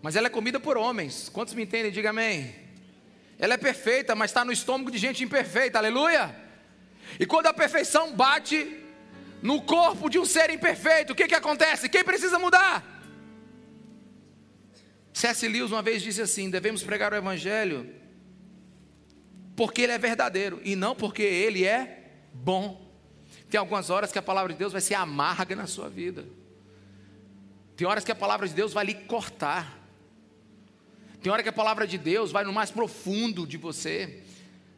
[0.00, 1.28] mas ela é comida por homens.
[1.28, 1.90] Quantos me entendem?
[1.90, 2.54] Diga amém.
[3.38, 6.34] Ela é perfeita, mas está no estômago de gente imperfeita, aleluia.
[7.18, 8.78] E quando a perfeição bate
[9.42, 11.88] no corpo de um ser imperfeito, o que, que acontece?
[11.88, 12.86] Quem precisa mudar?
[15.12, 15.48] C.S.
[15.48, 17.92] Lewis uma vez disse assim: devemos pregar o Evangelho
[19.56, 22.88] porque ele é verdadeiro e não porque ele é bom.
[23.50, 26.24] Tem algumas horas que a palavra de Deus vai ser amarga na sua vida,
[27.80, 29.80] tem horas que a palavra de Deus vai lhe cortar.
[31.22, 34.22] Tem hora que a palavra de Deus vai no mais profundo de você.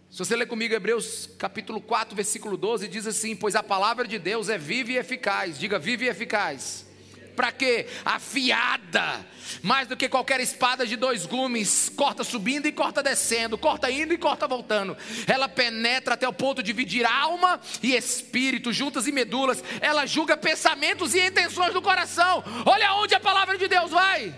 [0.08, 4.20] Se você ler comigo Hebreus capítulo 4, versículo 12, diz assim: Pois a palavra de
[4.20, 5.58] Deus é viva e eficaz.
[5.58, 6.86] Diga, viva e eficaz.
[7.34, 7.86] Para quê?
[8.04, 9.24] Afiada,
[9.62, 14.12] mais do que qualquer espada de dois gumes, corta subindo e corta descendo, corta indo
[14.12, 14.96] e corta voltando.
[15.26, 19.62] Ela penetra até o ponto de dividir alma e espírito, juntas e medulas.
[19.80, 22.42] Ela julga pensamentos e intenções do coração.
[22.66, 24.34] Olha onde a palavra de Deus vai.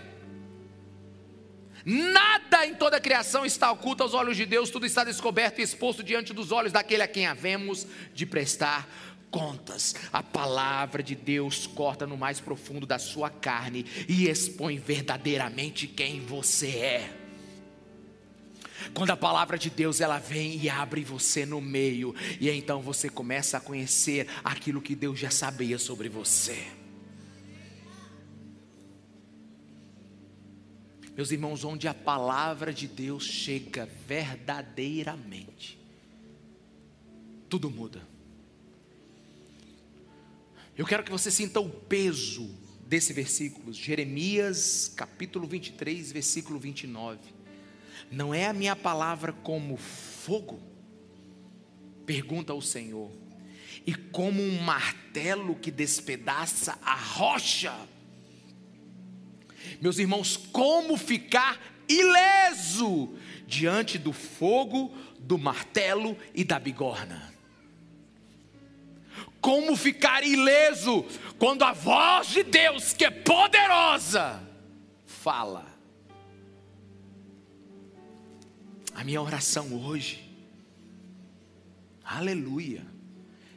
[1.85, 5.63] Nada em toda a criação está oculto aos olhos de Deus, tudo está descoberto e
[5.63, 8.89] exposto diante dos olhos daquele a quem havemos de prestar
[9.35, 9.97] contas.
[10.13, 16.21] A palavra de Deus corta no mais profundo da sua carne e expõe verdadeiramente quem
[16.21, 17.21] você é.
[18.93, 23.09] Quando a palavra de Deus ela vem e abre você no meio, e então você
[23.09, 26.65] começa a conhecer aquilo que Deus já sabia sobre você.
[31.17, 35.79] Meus irmãos, onde a palavra de Deus chega verdadeiramente,
[37.49, 38.14] tudo muda.
[40.77, 42.51] Eu quero que você sinta o peso
[42.87, 47.19] desse versículo, Jeremias capítulo 23, versículo 29.
[48.11, 50.61] Não é a minha palavra como fogo?
[52.05, 53.11] Pergunta ao Senhor.
[53.87, 57.75] E como um martelo que despedaça a rocha
[59.81, 63.15] meus irmãos, como ficar ileso
[63.47, 67.34] diante do fogo, do martelo e da bigorna.
[69.45, 71.05] Como ficar ileso
[71.39, 74.43] quando a voz de Deus, que é poderosa,
[75.05, 75.67] fala.
[78.95, 80.27] A minha oração hoje,
[82.03, 82.87] aleluia,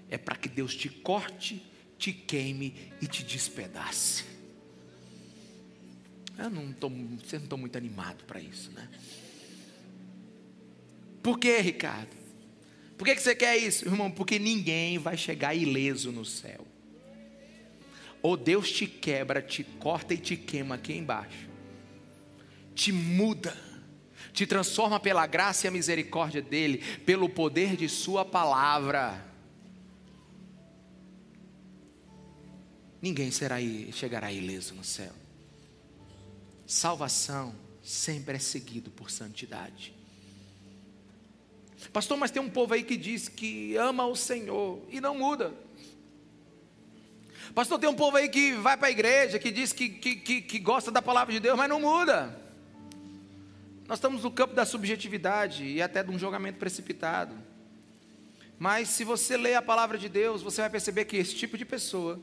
[0.09, 1.65] é para que Deus te corte,
[1.97, 4.25] te queime e te despedace.
[6.37, 8.89] Eu não tô, vocês não estão muito animados para isso, né?
[11.23, 12.16] Por que, Ricardo?
[12.97, 14.09] Por que, que você quer isso, irmão?
[14.09, 16.65] Porque ninguém vai chegar ileso no céu.
[18.21, 21.47] Ou Deus te quebra, te corta e te queima aqui embaixo.
[22.73, 23.55] Te muda,
[24.33, 29.23] te transforma pela graça e a misericórdia dele, pelo poder de Sua palavra.
[32.99, 33.57] Ninguém será,
[33.93, 35.13] chegará ileso no céu.
[36.65, 39.96] Salvação sempre é seguido por santidade.
[41.91, 45.53] Pastor, mas tem um povo aí que diz que ama o Senhor e não muda.
[47.55, 50.41] Pastor, tem um povo aí que vai para a igreja, que diz que, que, que,
[50.41, 52.39] que gosta da palavra de Deus, mas não muda.
[53.87, 57.35] Nós estamos no campo da subjetividade e até de um julgamento precipitado.
[58.59, 61.63] Mas se você ler a palavra de Deus, você vai perceber que esse tipo de
[61.63, 62.19] pessoa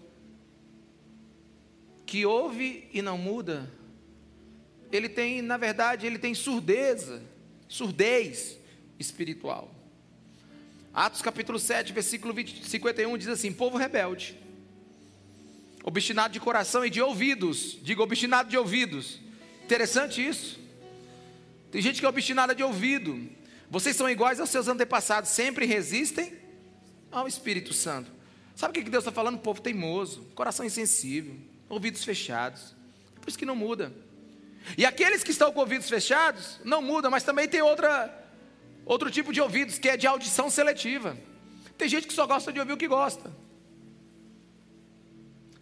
[2.05, 3.71] que ouve e não muda,
[4.93, 7.23] ele tem, na verdade, ele tem surdeza,
[7.67, 8.59] surdez
[8.99, 9.74] espiritual.
[10.92, 14.38] Atos capítulo 7, versículo 20, 51 diz assim: Povo rebelde,
[15.82, 19.20] obstinado de coração e de ouvidos, diga obstinado de ouvidos.
[19.64, 20.61] Interessante isso.
[21.70, 23.28] Tem gente que é obstinada de ouvido.
[23.68, 26.32] Vocês são iguais aos seus antepassados, sempre resistem
[27.11, 28.12] ao Espírito Santo.
[28.55, 29.38] Sabe o que Deus está falando?
[29.38, 31.36] Povo teimoso, coração insensível,
[31.68, 32.74] ouvidos fechados.
[33.16, 33.92] É por isso que não muda.
[34.78, 38.24] E aqueles que estão com ouvidos fechados, não muda, mas também tem outra,
[38.85, 41.16] outro tipo de ouvidos, que é de audição seletiva.
[41.76, 43.32] Tem gente que só gosta de ouvir o que gosta.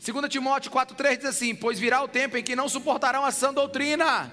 [0.05, 3.55] 2 Timóteo 4,3 diz assim: Pois virá o tempo em que não suportarão a sã
[3.55, 4.33] doutrina,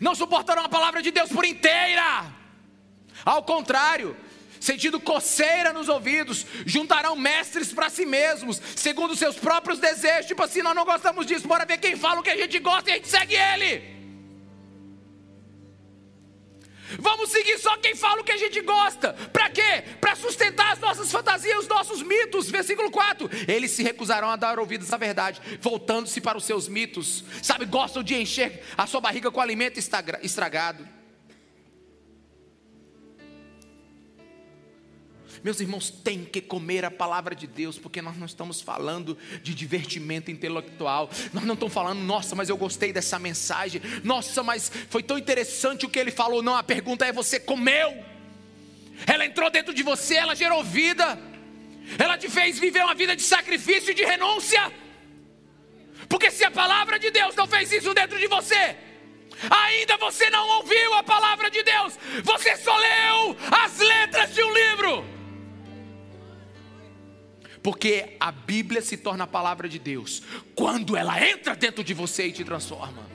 [0.00, 2.32] não suportarão a palavra de Deus por inteira.
[3.24, 4.16] Ao contrário,
[4.60, 10.26] sentindo coceira nos ouvidos, juntarão mestres para si mesmos, segundo seus próprios desejos.
[10.26, 12.90] Tipo assim, nós não gostamos disso, bora ver quem fala o que a gente gosta
[12.90, 13.99] e a gente segue ele.
[16.98, 19.12] Vamos seguir só quem fala o que a gente gosta.
[19.32, 19.84] Para quê?
[20.00, 22.50] Para sustentar as nossas fantasias, os nossos mitos.
[22.50, 23.30] Versículo 4.
[23.48, 27.24] Eles se recusarão a dar ouvidos à verdade, voltando-se para os seus mitos.
[27.42, 30.99] Sabe, gostam de encher a sua barriga com alimento estragado.
[35.42, 39.54] Meus irmãos, tem que comer a palavra de Deus, porque nós não estamos falando de
[39.54, 41.10] divertimento intelectual.
[41.32, 43.80] Nós não estamos falando, nossa, mas eu gostei dessa mensagem.
[44.04, 46.42] Nossa, mas foi tão interessante o que ele falou.
[46.42, 48.04] Não, a pergunta é: você comeu?
[49.06, 51.18] Ela entrou dentro de você, ela gerou vida.
[51.98, 54.72] Ela te fez viver uma vida de sacrifício e de renúncia.
[56.08, 58.76] Porque se a palavra de Deus não fez isso dentro de você,
[59.48, 64.52] ainda você não ouviu a palavra de Deus, você só leu as letras de um
[64.52, 65.19] livro.
[67.62, 70.22] Porque a Bíblia se torna a palavra de Deus
[70.54, 73.08] quando ela entra dentro de você e te transforma.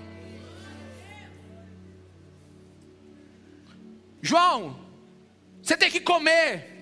[4.21, 4.79] João,
[5.61, 6.75] você tem que comer.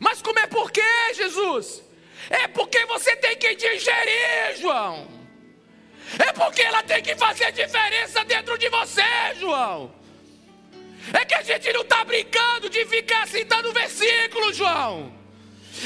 [0.00, 1.82] Mas comer por quê, Jesus?
[2.30, 5.08] É porque você tem que digerir, João.
[6.18, 9.02] É porque ela tem que fazer diferença dentro de você,
[9.38, 9.92] João.
[11.12, 15.12] É que a gente não está brincando de ficar citando versículo, João.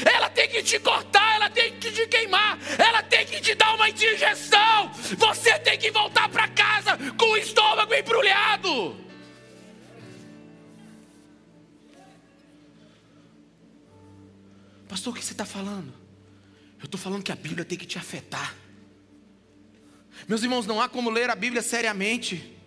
[0.05, 3.75] Ela tem que te cortar, ela tem que te queimar, ela tem que te dar
[3.75, 4.91] uma indigestão.
[5.17, 8.95] Você tem que voltar para casa com o estômago embrulhado.
[14.87, 15.93] Pastor, o que você está falando?
[16.79, 18.55] Eu estou falando que a Bíblia tem que te afetar.
[20.27, 22.57] Meus irmãos, não há como ler a Bíblia seriamente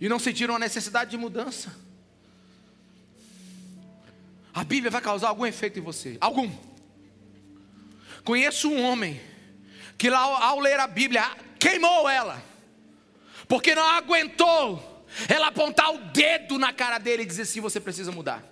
[0.00, 1.76] e não sentir uma necessidade de mudança.
[4.54, 6.16] A Bíblia vai causar algum efeito em você.
[6.20, 6.50] Algum.
[8.24, 9.20] Conheço um homem
[9.96, 11.22] que lá ao ler a Bíblia
[11.58, 12.42] queimou ela.
[13.48, 18.12] Porque não aguentou ela apontar o dedo na cara dele e dizer assim: você precisa
[18.12, 18.42] mudar.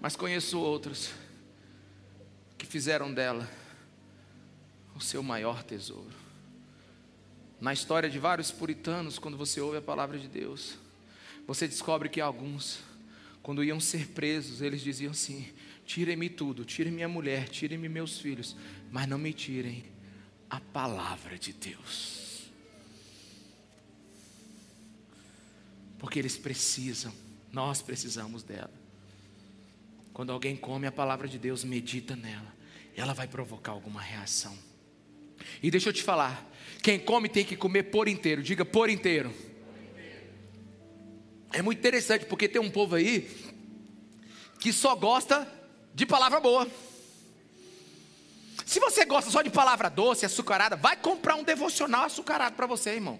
[0.00, 1.10] Mas conheço outros
[2.56, 3.48] que fizeram dela
[4.94, 6.10] o seu maior tesouro.
[7.60, 10.78] Na história de vários puritanos, quando você ouve a palavra de Deus,
[11.46, 12.80] você descobre que alguns
[13.42, 15.48] quando iam ser presos, eles diziam assim:
[15.84, 18.56] tirem-me tudo, tirem minha mulher, tirem-me meus filhos,
[18.90, 19.84] mas não me tirem
[20.48, 22.50] a palavra de Deus.
[25.98, 27.12] Porque eles precisam,
[27.52, 28.72] nós precisamos dela.
[30.12, 32.54] Quando alguém come a palavra de Deus, medita nela,
[32.96, 34.56] ela vai provocar alguma reação.
[35.62, 36.50] E deixa eu te falar,
[36.82, 39.32] quem come tem que comer por inteiro, diga por inteiro.
[41.52, 43.28] É muito interessante porque tem um povo aí
[44.60, 45.46] que só gosta
[45.94, 46.68] de palavra boa.
[48.64, 52.90] Se você gosta só de palavra doce, açucarada, vai comprar um devocional açucarado para você,
[52.90, 53.18] irmão.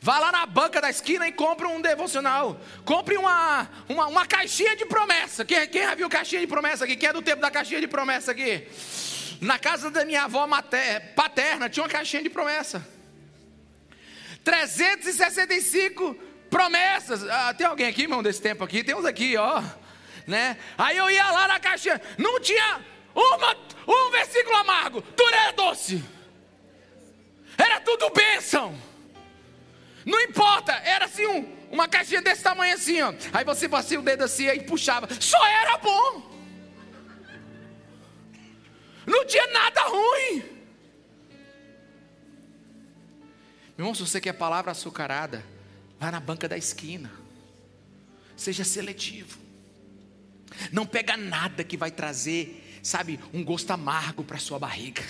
[0.00, 2.60] Vá lá na banca da esquina e compre um devocional.
[2.84, 5.44] Compre uma, uma, uma caixinha de promessa.
[5.44, 6.94] Quem, quem já viu caixinha de promessa aqui?
[6.94, 8.68] Quem é do tempo da caixinha de promessa aqui?
[9.40, 12.86] Na casa da minha avó mater, paterna tinha uma caixinha de promessa.
[14.44, 16.16] 365
[16.56, 17.22] Promessas.
[17.28, 18.82] Ah, tem alguém aqui, irmão, desse tempo aqui?
[18.82, 19.62] Tem uns aqui, ó.
[20.26, 20.56] Né?
[20.78, 22.80] Aí eu ia lá na caixinha, não tinha
[23.14, 26.02] uma, um versículo amargo, tudo era doce.
[27.58, 28.74] Era tudo bênção.
[30.06, 33.12] Não importa, era assim um, uma caixinha desse tamanho assim, ó.
[33.34, 35.08] Aí você passava o dedo assim e puxava.
[35.20, 36.22] Só era bom.
[39.04, 40.38] Não tinha nada ruim.
[43.76, 45.44] Meu irmão, se você quer palavra açucarada,
[45.98, 47.10] Vá na banca da esquina.
[48.36, 49.38] Seja seletivo.
[50.72, 55.02] Não pega nada que vai trazer, sabe, um gosto amargo para sua barriga.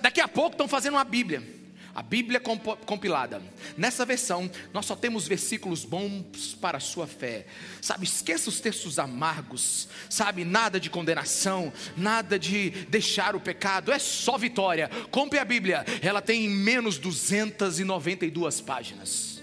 [0.00, 1.57] Daqui a pouco estão fazendo uma Bíblia.
[1.98, 3.42] A Bíblia compilada.
[3.76, 7.44] Nessa versão, nós só temos versículos bons para a sua fé.
[7.82, 9.88] Sabe, esqueça os textos amargos.
[10.08, 13.90] Sabe, nada de condenação, nada de deixar o pecado.
[13.90, 14.88] É só vitória.
[15.10, 15.84] Compre a Bíblia.
[16.00, 19.42] Ela tem menos 292 páginas.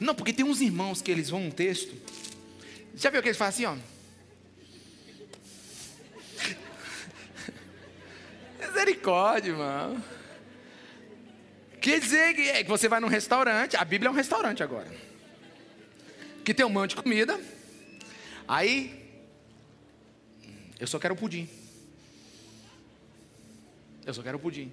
[0.00, 1.94] Não, porque tem uns irmãos que eles vão um texto.
[2.96, 3.99] Já viu que eles fazem assim, ó?
[8.80, 10.02] Misericórdia, irmão.
[11.82, 14.90] Quer dizer que, é, que você vai num restaurante, a Bíblia é um restaurante agora.
[16.42, 17.38] Que tem um monte de comida.
[18.48, 19.22] Aí,
[20.78, 21.46] eu só quero pudim.
[24.06, 24.72] Eu só quero pudim.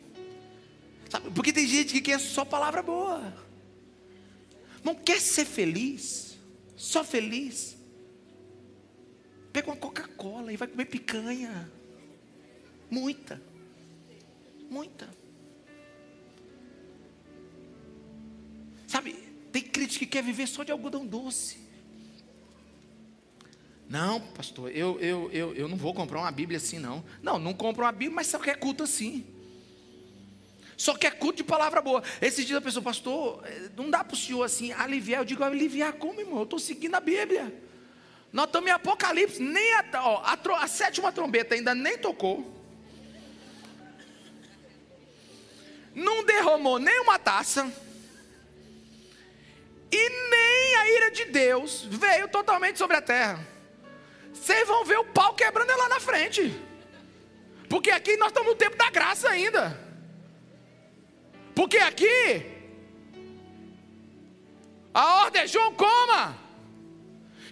[1.09, 1.29] Sabe?
[1.31, 3.33] Porque tem gente que quer só palavra boa.
[4.85, 6.37] Não quer ser feliz,
[6.77, 7.75] só feliz.
[9.51, 11.69] Pega uma Coca-Cola e vai comer picanha.
[12.89, 13.41] Muita.
[14.69, 15.09] Muita.
[18.87, 19.13] Sabe,
[19.51, 21.67] tem crente que quer viver só de algodão doce.
[23.89, 27.03] Não, pastor, eu, eu, eu, eu não vou comprar uma Bíblia assim, não.
[27.21, 29.25] Não, não compro uma Bíblia, mas só quer culto assim.
[30.75, 32.03] Só quer culto de palavra boa.
[32.21, 33.43] Esses dias a pessoa, pastor,
[33.75, 35.21] não dá para o senhor assim aliviar.
[35.21, 36.39] Eu digo, aliviar como, irmão?
[36.39, 37.53] Eu estou seguindo a Bíblia.
[38.31, 42.56] Nós estamos em Apocalipse, nem a, ó, a, a sétima trombeta ainda nem tocou.
[45.97, 47.73] Não derramou nem uma taça.
[49.91, 53.43] E nem a ira de Deus veio totalmente sobre a terra.
[54.31, 56.53] Vocês vão ver o pau quebrando lá na frente.
[57.67, 59.75] Porque aqui nós estamos no tempo da graça ainda.
[61.55, 62.45] Porque aqui
[64.93, 66.37] a ordem é João coma.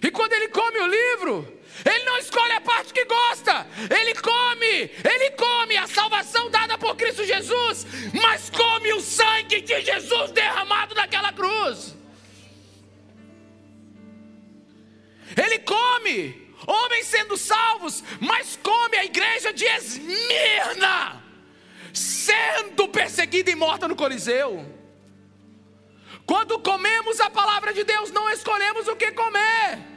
[0.00, 4.90] E quando ele come o livro, ele não escolhe a parte que gosta, ele come,
[5.04, 10.94] ele come a salvação dada por Cristo Jesus, mas come o sangue de Jesus derramado
[10.94, 11.94] naquela cruz.
[15.36, 21.22] Ele come homens sendo salvos, mas come a igreja de Esmirna
[21.92, 24.64] sendo perseguida e morta no Coliseu.
[26.26, 29.95] Quando comemos a palavra de Deus, não escolhemos o que comer.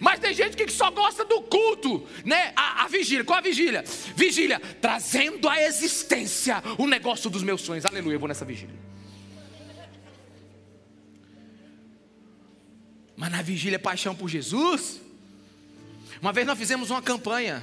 [0.00, 2.52] Mas tem gente que só gosta do culto, né?
[2.54, 3.84] A, a, vigília, qual a vigília?
[4.14, 7.84] Vigília, trazendo à existência o negócio dos meus sonhos.
[7.84, 8.74] Aleluia, eu vou nessa vigília.
[13.16, 15.00] Mas na vigília, paixão por Jesus.
[16.20, 17.62] Uma vez nós fizemos uma campanha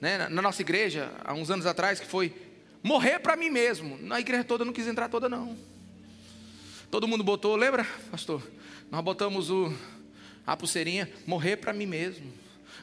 [0.00, 2.34] né, na nossa igreja, há uns anos atrás, que foi
[2.82, 3.98] morrer para mim mesmo.
[4.00, 5.56] Na igreja toda não quis entrar toda, não.
[6.90, 8.42] Todo mundo botou, lembra, pastor?
[8.90, 9.72] Nós botamos o,
[10.46, 12.32] a pulseirinha, morrer para mim mesmo.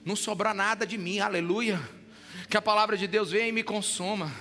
[0.05, 1.79] Não sobrar nada de mim, aleluia.
[2.49, 4.31] Que a palavra de Deus venha e me consuma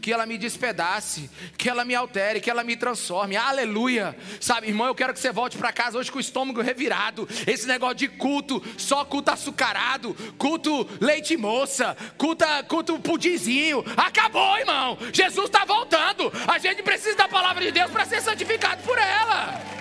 [0.00, 3.36] que ela me despedace, que ela me altere, que ela me transforme.
[3.36, 4.16] Aleluia.
[4.40, 7.28] Sabe, irmão, eu quero que você volte para casa hoje com o estômago revirado.
[7.46, 13.84] Esse negócio de culto, só culto açucarado, culto leite moça, culto, culto pudinzinho.
[13.96, 14.98] Acabou, irmão.
[15.12, 16.32] Jesus está voltando.
[16.48, 19.79] A gente precisa da palavra de Deus para ser santificado por ela.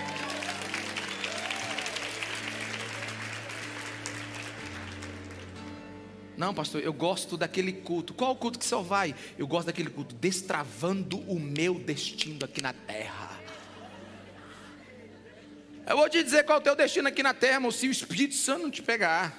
[6.40, 8.14] Não, pastor, eu gosto daquele culto.
[8.14, 9.14] Qual culto que o senhor vai?
[9.38, 13.38] Eu gosto daquele culto, destravando o meu destino aqui na terra.
[15.86, 17.92] Eu vou te dizer qual é o teu destino aqui na terra, irmão, se o
[17.92, 19.38] Espírito Santo não te pegar.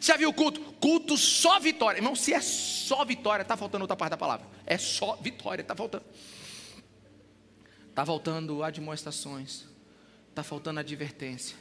[0.00, 0.62] Já viu o culto?
[0.80, 1.98] Culto só vitória.
[1.98, 4.46] Irmão, se é só vitória, está faltando outra parte da palavra.
[4.64, 6.06] É só vitória, está faltando.
[7.90, 9.66] Está faltando admoestações.
[10.30, 11.54] Está faltando advertência.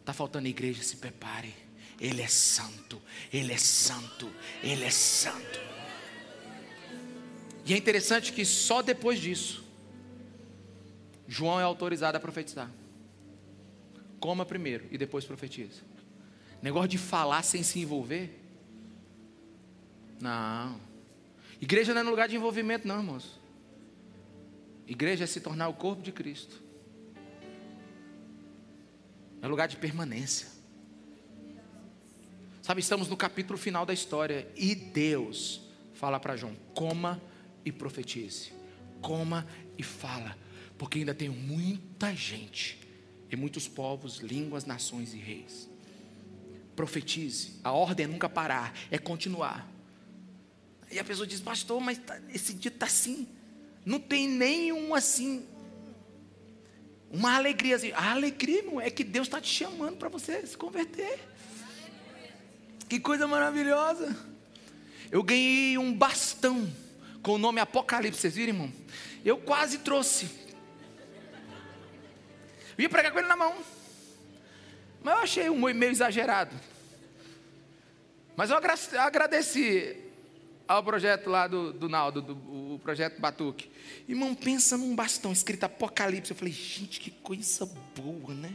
[0.00, 1.71] Está faltando igreja, se prepare.
[2.02, 3.00] Ele é santo,
[3.32, 4.28] Ele é santo,
[4.60, 5.60] Ele é santo.
[7.64, 9.62] E é interessante que só depois disso,
[11.28, 12.68] João é autorizado a profetizar.
[14.18, 15.80] Coma primeiro e depois profetiza.
[16.60, 18.36] Negócio de falar sem se envolver?
[20.20, 20.80] Não.
[21.60, 23.40] Igreja não é lugar de envolvimento, não, irmãos.
[24.88, 26.60] Igreja é se tornar o corpo de Cristo.
[29.40, 30.48] É lugar de permanência.
[32.62, 35.62] Sabe, estamos no capítulo final da história e Deus
[35.94, 37.20] fala para João: coma
[37.64, 38.52] e profetize,
[39.00, 39.44] coma
[39.76, 40.38] e fala,
[40.78, 42.78] porque ainda tem muita gente
[43.28, 45.68] e muitos povos, línguas, nações e reis.
[46.76, 49.68] Profetize, a ordem é nunca parar, é continuar.
[50.88, 53.26] E a pessoa diz, pastor, mas tá, esse dia está assim,
[53.84, 55.44] não tem nenhum assim,
[57.10, 57.90] uma alegria assim.
[57.90, 61.18] A alegria não é que Deus está te chamando para você se converter.
[62.92, 64.14] Que coisa maravilhosa.
[65.10, 66.70] Eu ganhei um bastão
[67.22, 68.72] com o nome Apocalipse, vocês viram, irmão?
[69.24, 70.28] Eu quase trouxe.
[72.76, 73.56] Eu ia pregar com ele na mão.
[75.02, 76.54] Mas eu achei um meio exagerado.
[78.36, 78.58] Mas eu
[78.98, 79.96] agradeci
[80.68, 83.70] ao projeto lá do, do Naldo, do, o projeto Batuque.
[84.06, 86.32] Irmão, pensa num bastão escrito Apocalipse.
[86.32, 87.64] Eu falei, gente, que coisa
[87.96, 88.54] boa, né?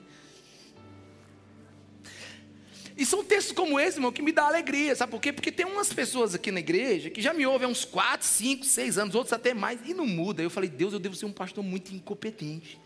[2.98, 5.32] E são textos como esse, irmão, que me dá alegria, sabe por quê?
[5.32, 8.66] Porque tem umas pessoas aqui na igreja que já me ouvem há uns 4, 5,
[8.66, 10.42] 6 anos, outros até mais, e não muda.
[10.42, 12.80] Eu falei, Deus, eu devo ser um pastor muito incompetente.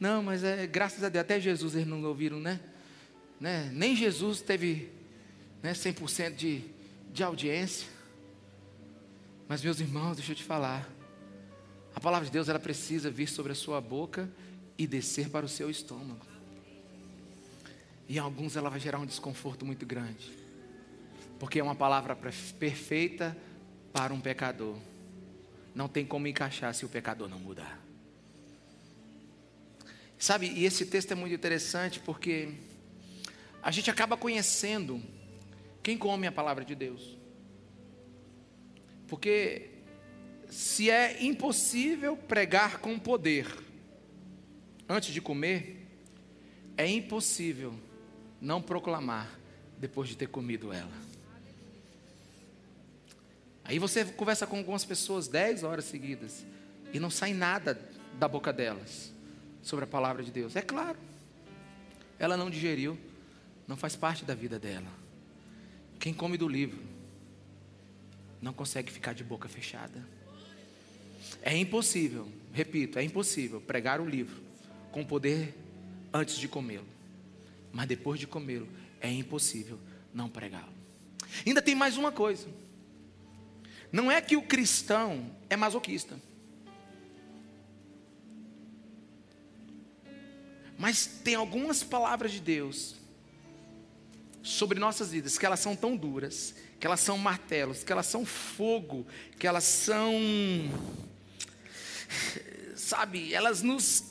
[0.00, 2.58] Não, mas é graças a Deus, até Jesus eles não ouviram, né?
[3.38, 3.70] né?
[3.72, 4.88] Nem Jesus teve
[5.62, 6.62] né, 100% de,
[7.12, 7.86] de audiência.
[9.46, 10.88] Mas, meus irmãos, deixa eu te falar.
[11.94, 14.30] A palavra de Deus ela precisa vir sobre a sua boca
[14.78, 16.37] e descer para o seu estômago.
[18.08, 20.32] E em alguns ela vai gerar um desconforto muito grande.
[21.38, 23.36] Porque é uma palavra perfeita
[23.92, 24.76] para um pecador.
[25.74, 27.78] Não tem como encaixar se o pecador não mudar.
[30.18, 32.54] Sabe, e esse texto é muito interessante porque
[33.62, 35.00] a gente acaba conhecendo
[35.82, 37.16] quem come a palavra de Deus.
[39.06, 39.70] Porque
[40.48, 43.46] se é impossível pregar com poder
[44.88, 45.86] antes de comer,
[46.76, 47.74] é impossível
[48.40, 49.28] não proclamar
[49.78, 51.08] depois de ter comido ela.
[53.64, 56.44] Aí você conversa com algumas pessoas dez horas seguidas
[56.92, 57.78] e não sai nada
[58.18, 59.12] da boca delas
[59.62, 60.56] sobre a palavra de Deus.
[60.56, 60.98] É claro,
[62.18, 62.98] ela não digeriu,
[63.66, 64.88] não faz parte da vida dela.
[66.00, 66.80] Quem come do livro
[68.40, 70.02] não consegue ficar de boca fechada.
[71.42, 74.40] É impossível, repito, é impossível pregar o livro
[74.90, 75.54] com poder
[76.12, 76.97] antes de comê-lo.
[77.72, 78.68] Mas depois de comê-lo,
[79.00, 79.78] é impossível
[80.12, 80.72] não pregá-lo.
[81.46, 82.48] Ainda tem mais uma coisa.
[83.92, 86.20] Não é que o cristão é masoquista.
[90.76, 92.96] Mas tem algumas palavras de Deus
[94.42, 98.24] sobre nossas vidas que elas são tão duras, que elas são martelos, que elas são
[98.24, 99.06] fogo,
[99.38, 100.14] que elas são
[102.76, 104.04] sabe, elas nos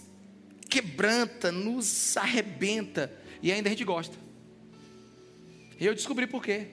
[0.69, 3.11] quebranta, nos arrebenta
[3.41, 4.17] e ainda a gente gosta.
[5.79, 6.67] E eu descobri por quê.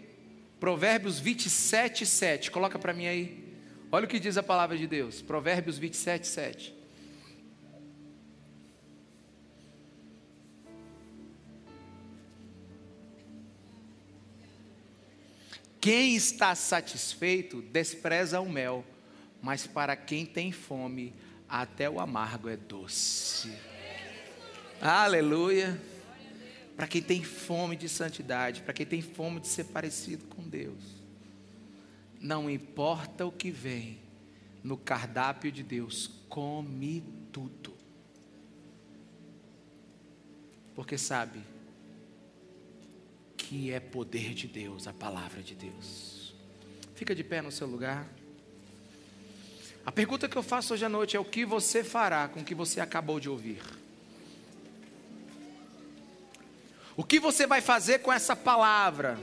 [0.58, 2.50] Provérbios 27, 7.
[2.50, 3.44] Coloca para mim aí.
[3.92, 5.20] Olha o que diz a palavra de Deus.
[5.20, 6.74] Provérbios 27, 7.
[15.80, 18.82] Quem está satisfeito despreza o mel,
[19.42, 21.12] mas para quem tem fome,
[21.46, 23.52] até o amargo é doce.
[24.80, 25.78] Aleluia.
[26.76, 30.82] Para quem tem fome de santidade, para quem tem fome de ser parecido com Deus.
[32.20, 33.98] Não importa o que vem
[34.62, 37.74] no cardápio de Deus, come tudo.
[40.74, 41.40] Porque sabe,
[43.36, 46.34] que é poder de Deus, a palavra de Deus.
[46.94, 48.08] Fica de pé no seu lugar.
[49.84, 52.44] A pergunta que eu faço hoje à noite é: o que você fará com o
[52.44, 53.60] que você acabou de ouvir?
[56.96, 59.18] O que você vai fazer com essa palavra?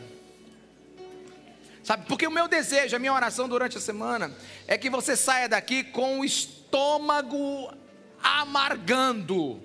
[1.83, 4.35] Sabe, porque o meu desejo, a minha oração durante a semana
[4.67, 7.73] é que você saia daqui com o estômago
[8.21, 9.61] amargando.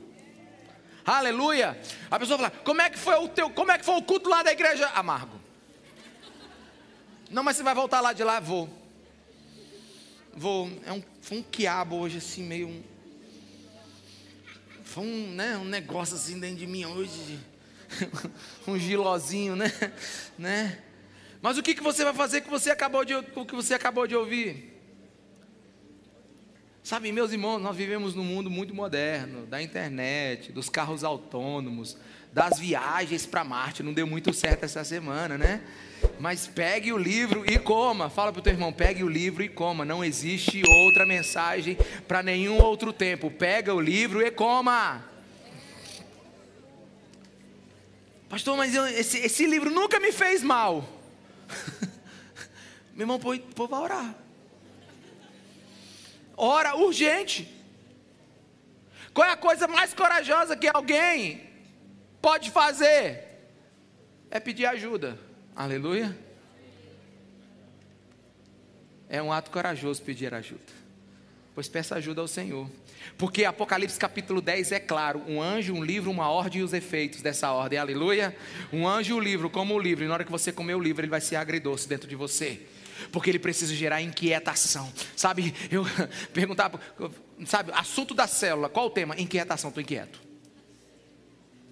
[1.05, 1.79] Aleluia.
[2.11, 4.29] A pessoa fala: "Como é que foi o teu, como é que foi o culto
[4.29, 5.39] lá da igreja amargo?"
[7.31, 8.69] Não, mas você vai voltar lá de lá, vou.
[10.33, 12.83] Vou, é um, foi um quiabo hoje assim meio um,
[14.85, 17.39] foi um, né, um negócio assim dentro de mim hoje,
[18.67, 19.73] um gilozinho, né,
[20.39, 20.79] né?
[21.41, 24.07] Mas o que, que você vai fazer que você acabou de, o que você acabou
[24.07, 24.75] de ouvir?
[26.83, 31.97] Sabe, meus irmãos, nós vivemos num mundo muito moderno, da internet, dos carros autônomos,
[32.33, 33.83] das viagens para Marte.
[33.83, 35.63] Não deu muito certo essa semana, né?
[36.21, 38.09] Mas pegue o livro e coma.
[38.09, 39.85] Fala para o teu irmão, pegue o livro e coma.
[39.85, 41.77] Não existe outra mensagem
[42.07, 43.33] para nenhum outro tempo.
[43.33, 45.05] Pega o livro e coma.
[48.29, 50.89] Pastor, mas eu, esse, esse livro nunca me fez mal.
[52.93, 54.15] Meu irmão, pô, pô, vai orar.
[56.37, 57.49] Ora urgente.
[59.15, 61.49] Qual é a coisa mais corajosa que alguém
[62.21, 63.25] pode fazer?
[64.31, 65.19] É pedir ajuda.
[65.55, 66.17] Aleluia.
[69.09, 70.73] É um ato corajoso pedir ajuda.
[71.55, 72.69] Pois peça ajuda ao Senhor.
[73.17, 77.23] Porque Apocalipse capítulo 10 é claro: um anjo, um livro, uma ordem e os efeitos
[77.23, 77.79] dessa ordem.
[77.79, 78.37] Aleluia.
[78.73, 80.05] Um anjo e um livro, como o livro.
[80.05, 82.61] E na hora que você comer o livro, ele vai ser agridoce dentro de você
[83.13, 84.91] porque ele precisa gerar inquietação.
[85.15, 85.85] Sabe, eu
[86.33, 86.81] perguntava,
[87.45, 89.15] sabe, assunto da célula, qual o tema?
[89.19, 90.21] Inquietação, estou inquieto.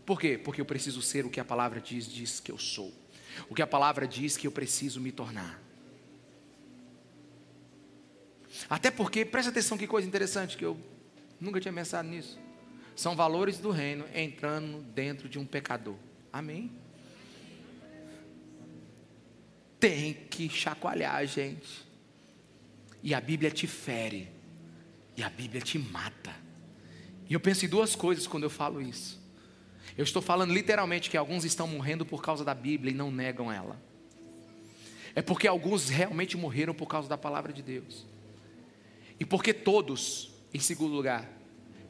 [0.04, 0.38] Por quê?
[0.38, 2.92] Porque eu preciso ser o que a palavra diz, diz que eu sou.
[3.48, 5.62] O que a palavra diz que eu preciso me tornar.
[8.68, 10.78] Até porque, presta atenção que coisa interessante, que eu
[11.44, 12.38] nunca tinha pensado nisso.
[12.96, 15.96] São valores do reino entrando dentro de um pecador.
[16.32, 16.70] Amém?
[19.78, 21.84] Tem que chacoalhar a gente.
[23.02, 24.28] E a Bíblia te fere.
[25.16, 26.34] E a Bíblia te mata.
[27.28, 29.22] E eu penso em duas coisas quando eu falo isso.
[29.96, 33.52] Eu estou falando literalmente que alguns estão morrendo por causa da Bíblia e não negam
[33.52, 33.80] ela.
[35.14, 38.04] É porque alguns realmente morreram por causa da palavra de Deus.
[39.18, 41.30] E porque todos, em segundo lugar,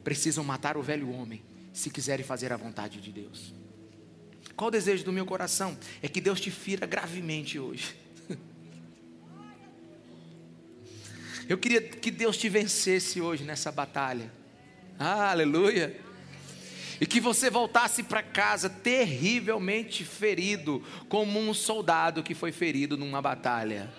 [0.04, 1.42] precisam matar o velho homem
[1.72, 3.52] se quiserem fazer a vontade de Deus.
[4.54, 5.76] Qual o desejo do meu coração?
[6.00, 7.96] É que Deus te fira gravemente hoje.
[11.48, 14.30] Eu queria que Deus te vencesse hoje nessa batalha.
[14.98, 16.00] Ah, aleluia.
[17.00, 23.20] E que você voltasse para casa terrivelmente ferido, como um soldado que foi ferido numa
[23.20, 23.92] batalha.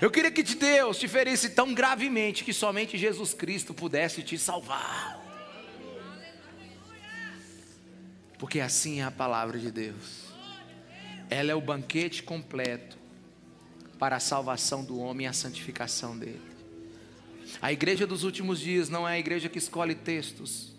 [0.00, 5.20] Eu queria que Deus te ferisse tão gravemente que somente Jesus Cristo pudesse te salvar.
[8.38, 10.26] Porque assim é a palavra de Deus.
[11.30, 12.98] Ela é o banquete completo
[13.98, 16.42] para a salvação do homem e a santificação dele.
[17.62, 20.75] A igreja dos últimos dias não é a igreja que escolhe textos,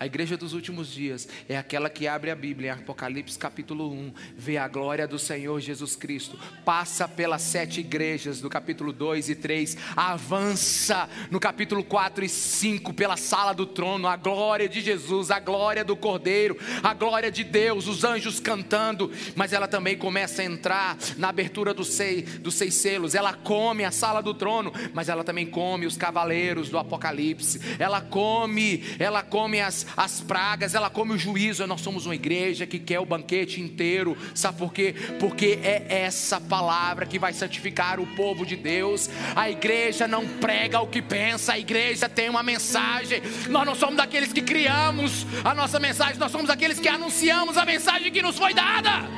[0.00, 4.14] a igreja dos últimos dias é aquela que abre a Bíblia em Apocalipse capítulo 1,
[4.34, 9.34] vê a glória do Senhor Jesus Cristo, passa pelas sete igrejas do capítulo 2 e
[9.34, 15.30] 3, avança no capítulo 4 e 5 pela sala do trono, a glória de Jesus,
[15.30, 20.40] a glória do Cordeiro, a glória de Deus, os anjos cantando, mas ela também começa
[20.40, 24.72] a entrar na abertura dos seis, dos seis selos, ela come a sala do trono,
[24.94, 30.74] mas ela também come os cavaleiros do Apocalipse, ela come, ela come as as pragas,
[30.74, 31.66] ela come o juízo.
[31.66, 34.16] Nós somos uma igreja que quer o banquete inteiro.
[34.34, 34.94] Sabe por quê?
[35.18, 39.08] Porque é essa palavra que vai santificar o povo de Deus.
[39.34, 43.22] A igreja não prega o que pensa, a igreja tem uma mensagem.
[43.48, 47.64] Nós não somos daqueles que criamos a nossa mensagem, nós somos aqueles que anunciamos a
[47.64, 49.08] mensagem que nos foi dada.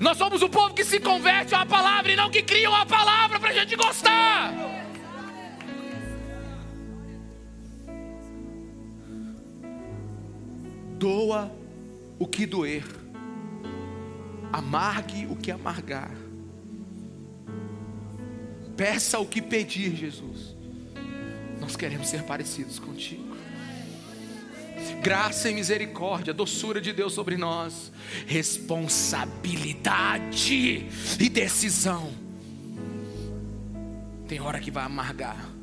[0.00, 3.40] Nós somos o povo que se converte a palavra e não que cria uma palavra
[3.40, 4.77] para a gente gostar.
[10.98, 11.50] Doa
[12.18, 12.84] o que doer,
[14.52, 16.10] amargue o que amargar,
[18.76, 20.56] peça o que pedir, Jesus.
[21.60, 23.36] Nós queremos ser parecidos contigo.
[25.02, 27.92] Graça e misericórdia, doçura de Deus sobre nós,
[28.26, 30.86] responsabilidade
[31.18, 32.12] e decisão.
[34.26, 35.57] Tem hora que vai amargar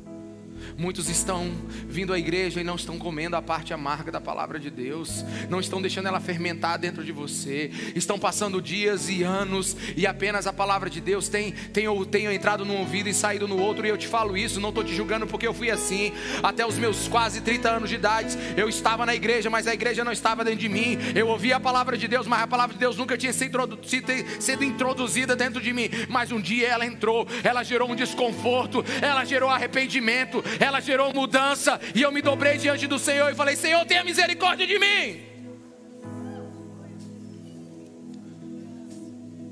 [0.78, 1.50] Muitos estão
[1.88, 5.58] vindo à igreja e não estão comendo a parte amarga da palavra de Deus, não
[5.58, 10.52] estão deixando ela fermentar dentro de você, estão passando dias e anos e apenas a
[10.52, 13.96] palavra de Deus tem, tem, tem entrado num ouvido e saído no outro, e eu
[13.96, 16.12] te falo isso, não estou te julgando porque eu fui assim,
[16.42, 20.04] até os meus quase 30 anos de idade, eu estava na igreja, mas a igreja
[20.04, 22.80] não estava dentro de mim, eu ouvia a palavra de Deus, mas a palavra de
[22.80, 27.90] Deus nunca tinha sido introduzida dentro de mim, mas um dia ela entrou, ela gerou
[27.90, 33.30] um desconforto, ela gerou arrependimento, ela gerou mudança, e eu me dobrei diante do Senhor
[33.30, 35.20] e falei: Senhor, tenha misericórdia de mim.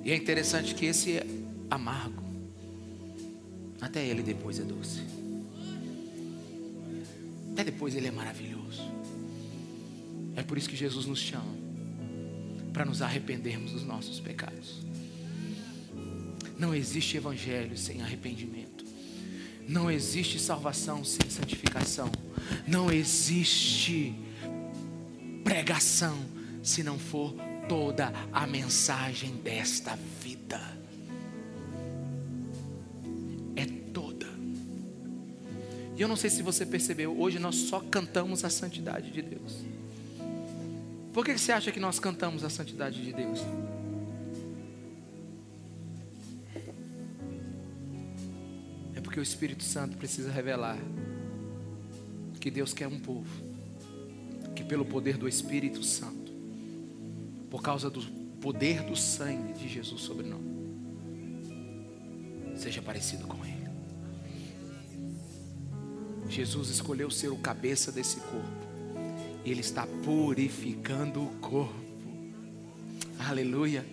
[0.04, 1.26] E é interessante que esse é
[1.70, 2.22] amargo,
[3.80, 5.00] até ele depois é doce,
[7.52, 8.82] até depois ele é maravilhoso.
[10.36, 11.54] É por isso que Jesus nos chama,
[12.72, 14.82] para nos arrependermos dos nossos pecados.
[16.58, 18.73] Não existe evangelho sem arrependimento.
[19.66, 22.10] Não existe salvação sem santificação.
[22.66, 24.14] Não existe
[25.42, 26.16] pregação
[26.62, 27.34] se não for
[27.68, 30.60] toda a mensagem desta vida.
[33.56, 34.26] É toda.
[35.96, 39.64] E eu não sei se você percebeu, hoje nós só cantamos a santidade de Deus.
[41.12, 43.40] Por que você acha que nós cantamos a santidade de Deus?
[49.14, 50.76] Porque o Espírito Santo precisa revelar
[52.40, 53.30] que Deus quer um povo
[54.56, 56.32] que, pelo poder do Espírito Santo,
[57.48, 58.02] por causa do
[58.40, 60.40] poder do sangue de Jesus sobre nós,
[62.56, 63.68] seja parecido com Ele.
[66.28, 68.66] Jesus escolheu ser o cabeça desse corpo,
[69.44, 71.72] e Ele está purificando o corpo.
[73.20, 73.86] Aleluia.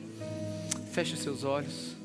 [0.91, 2.00] Feche seus olhos.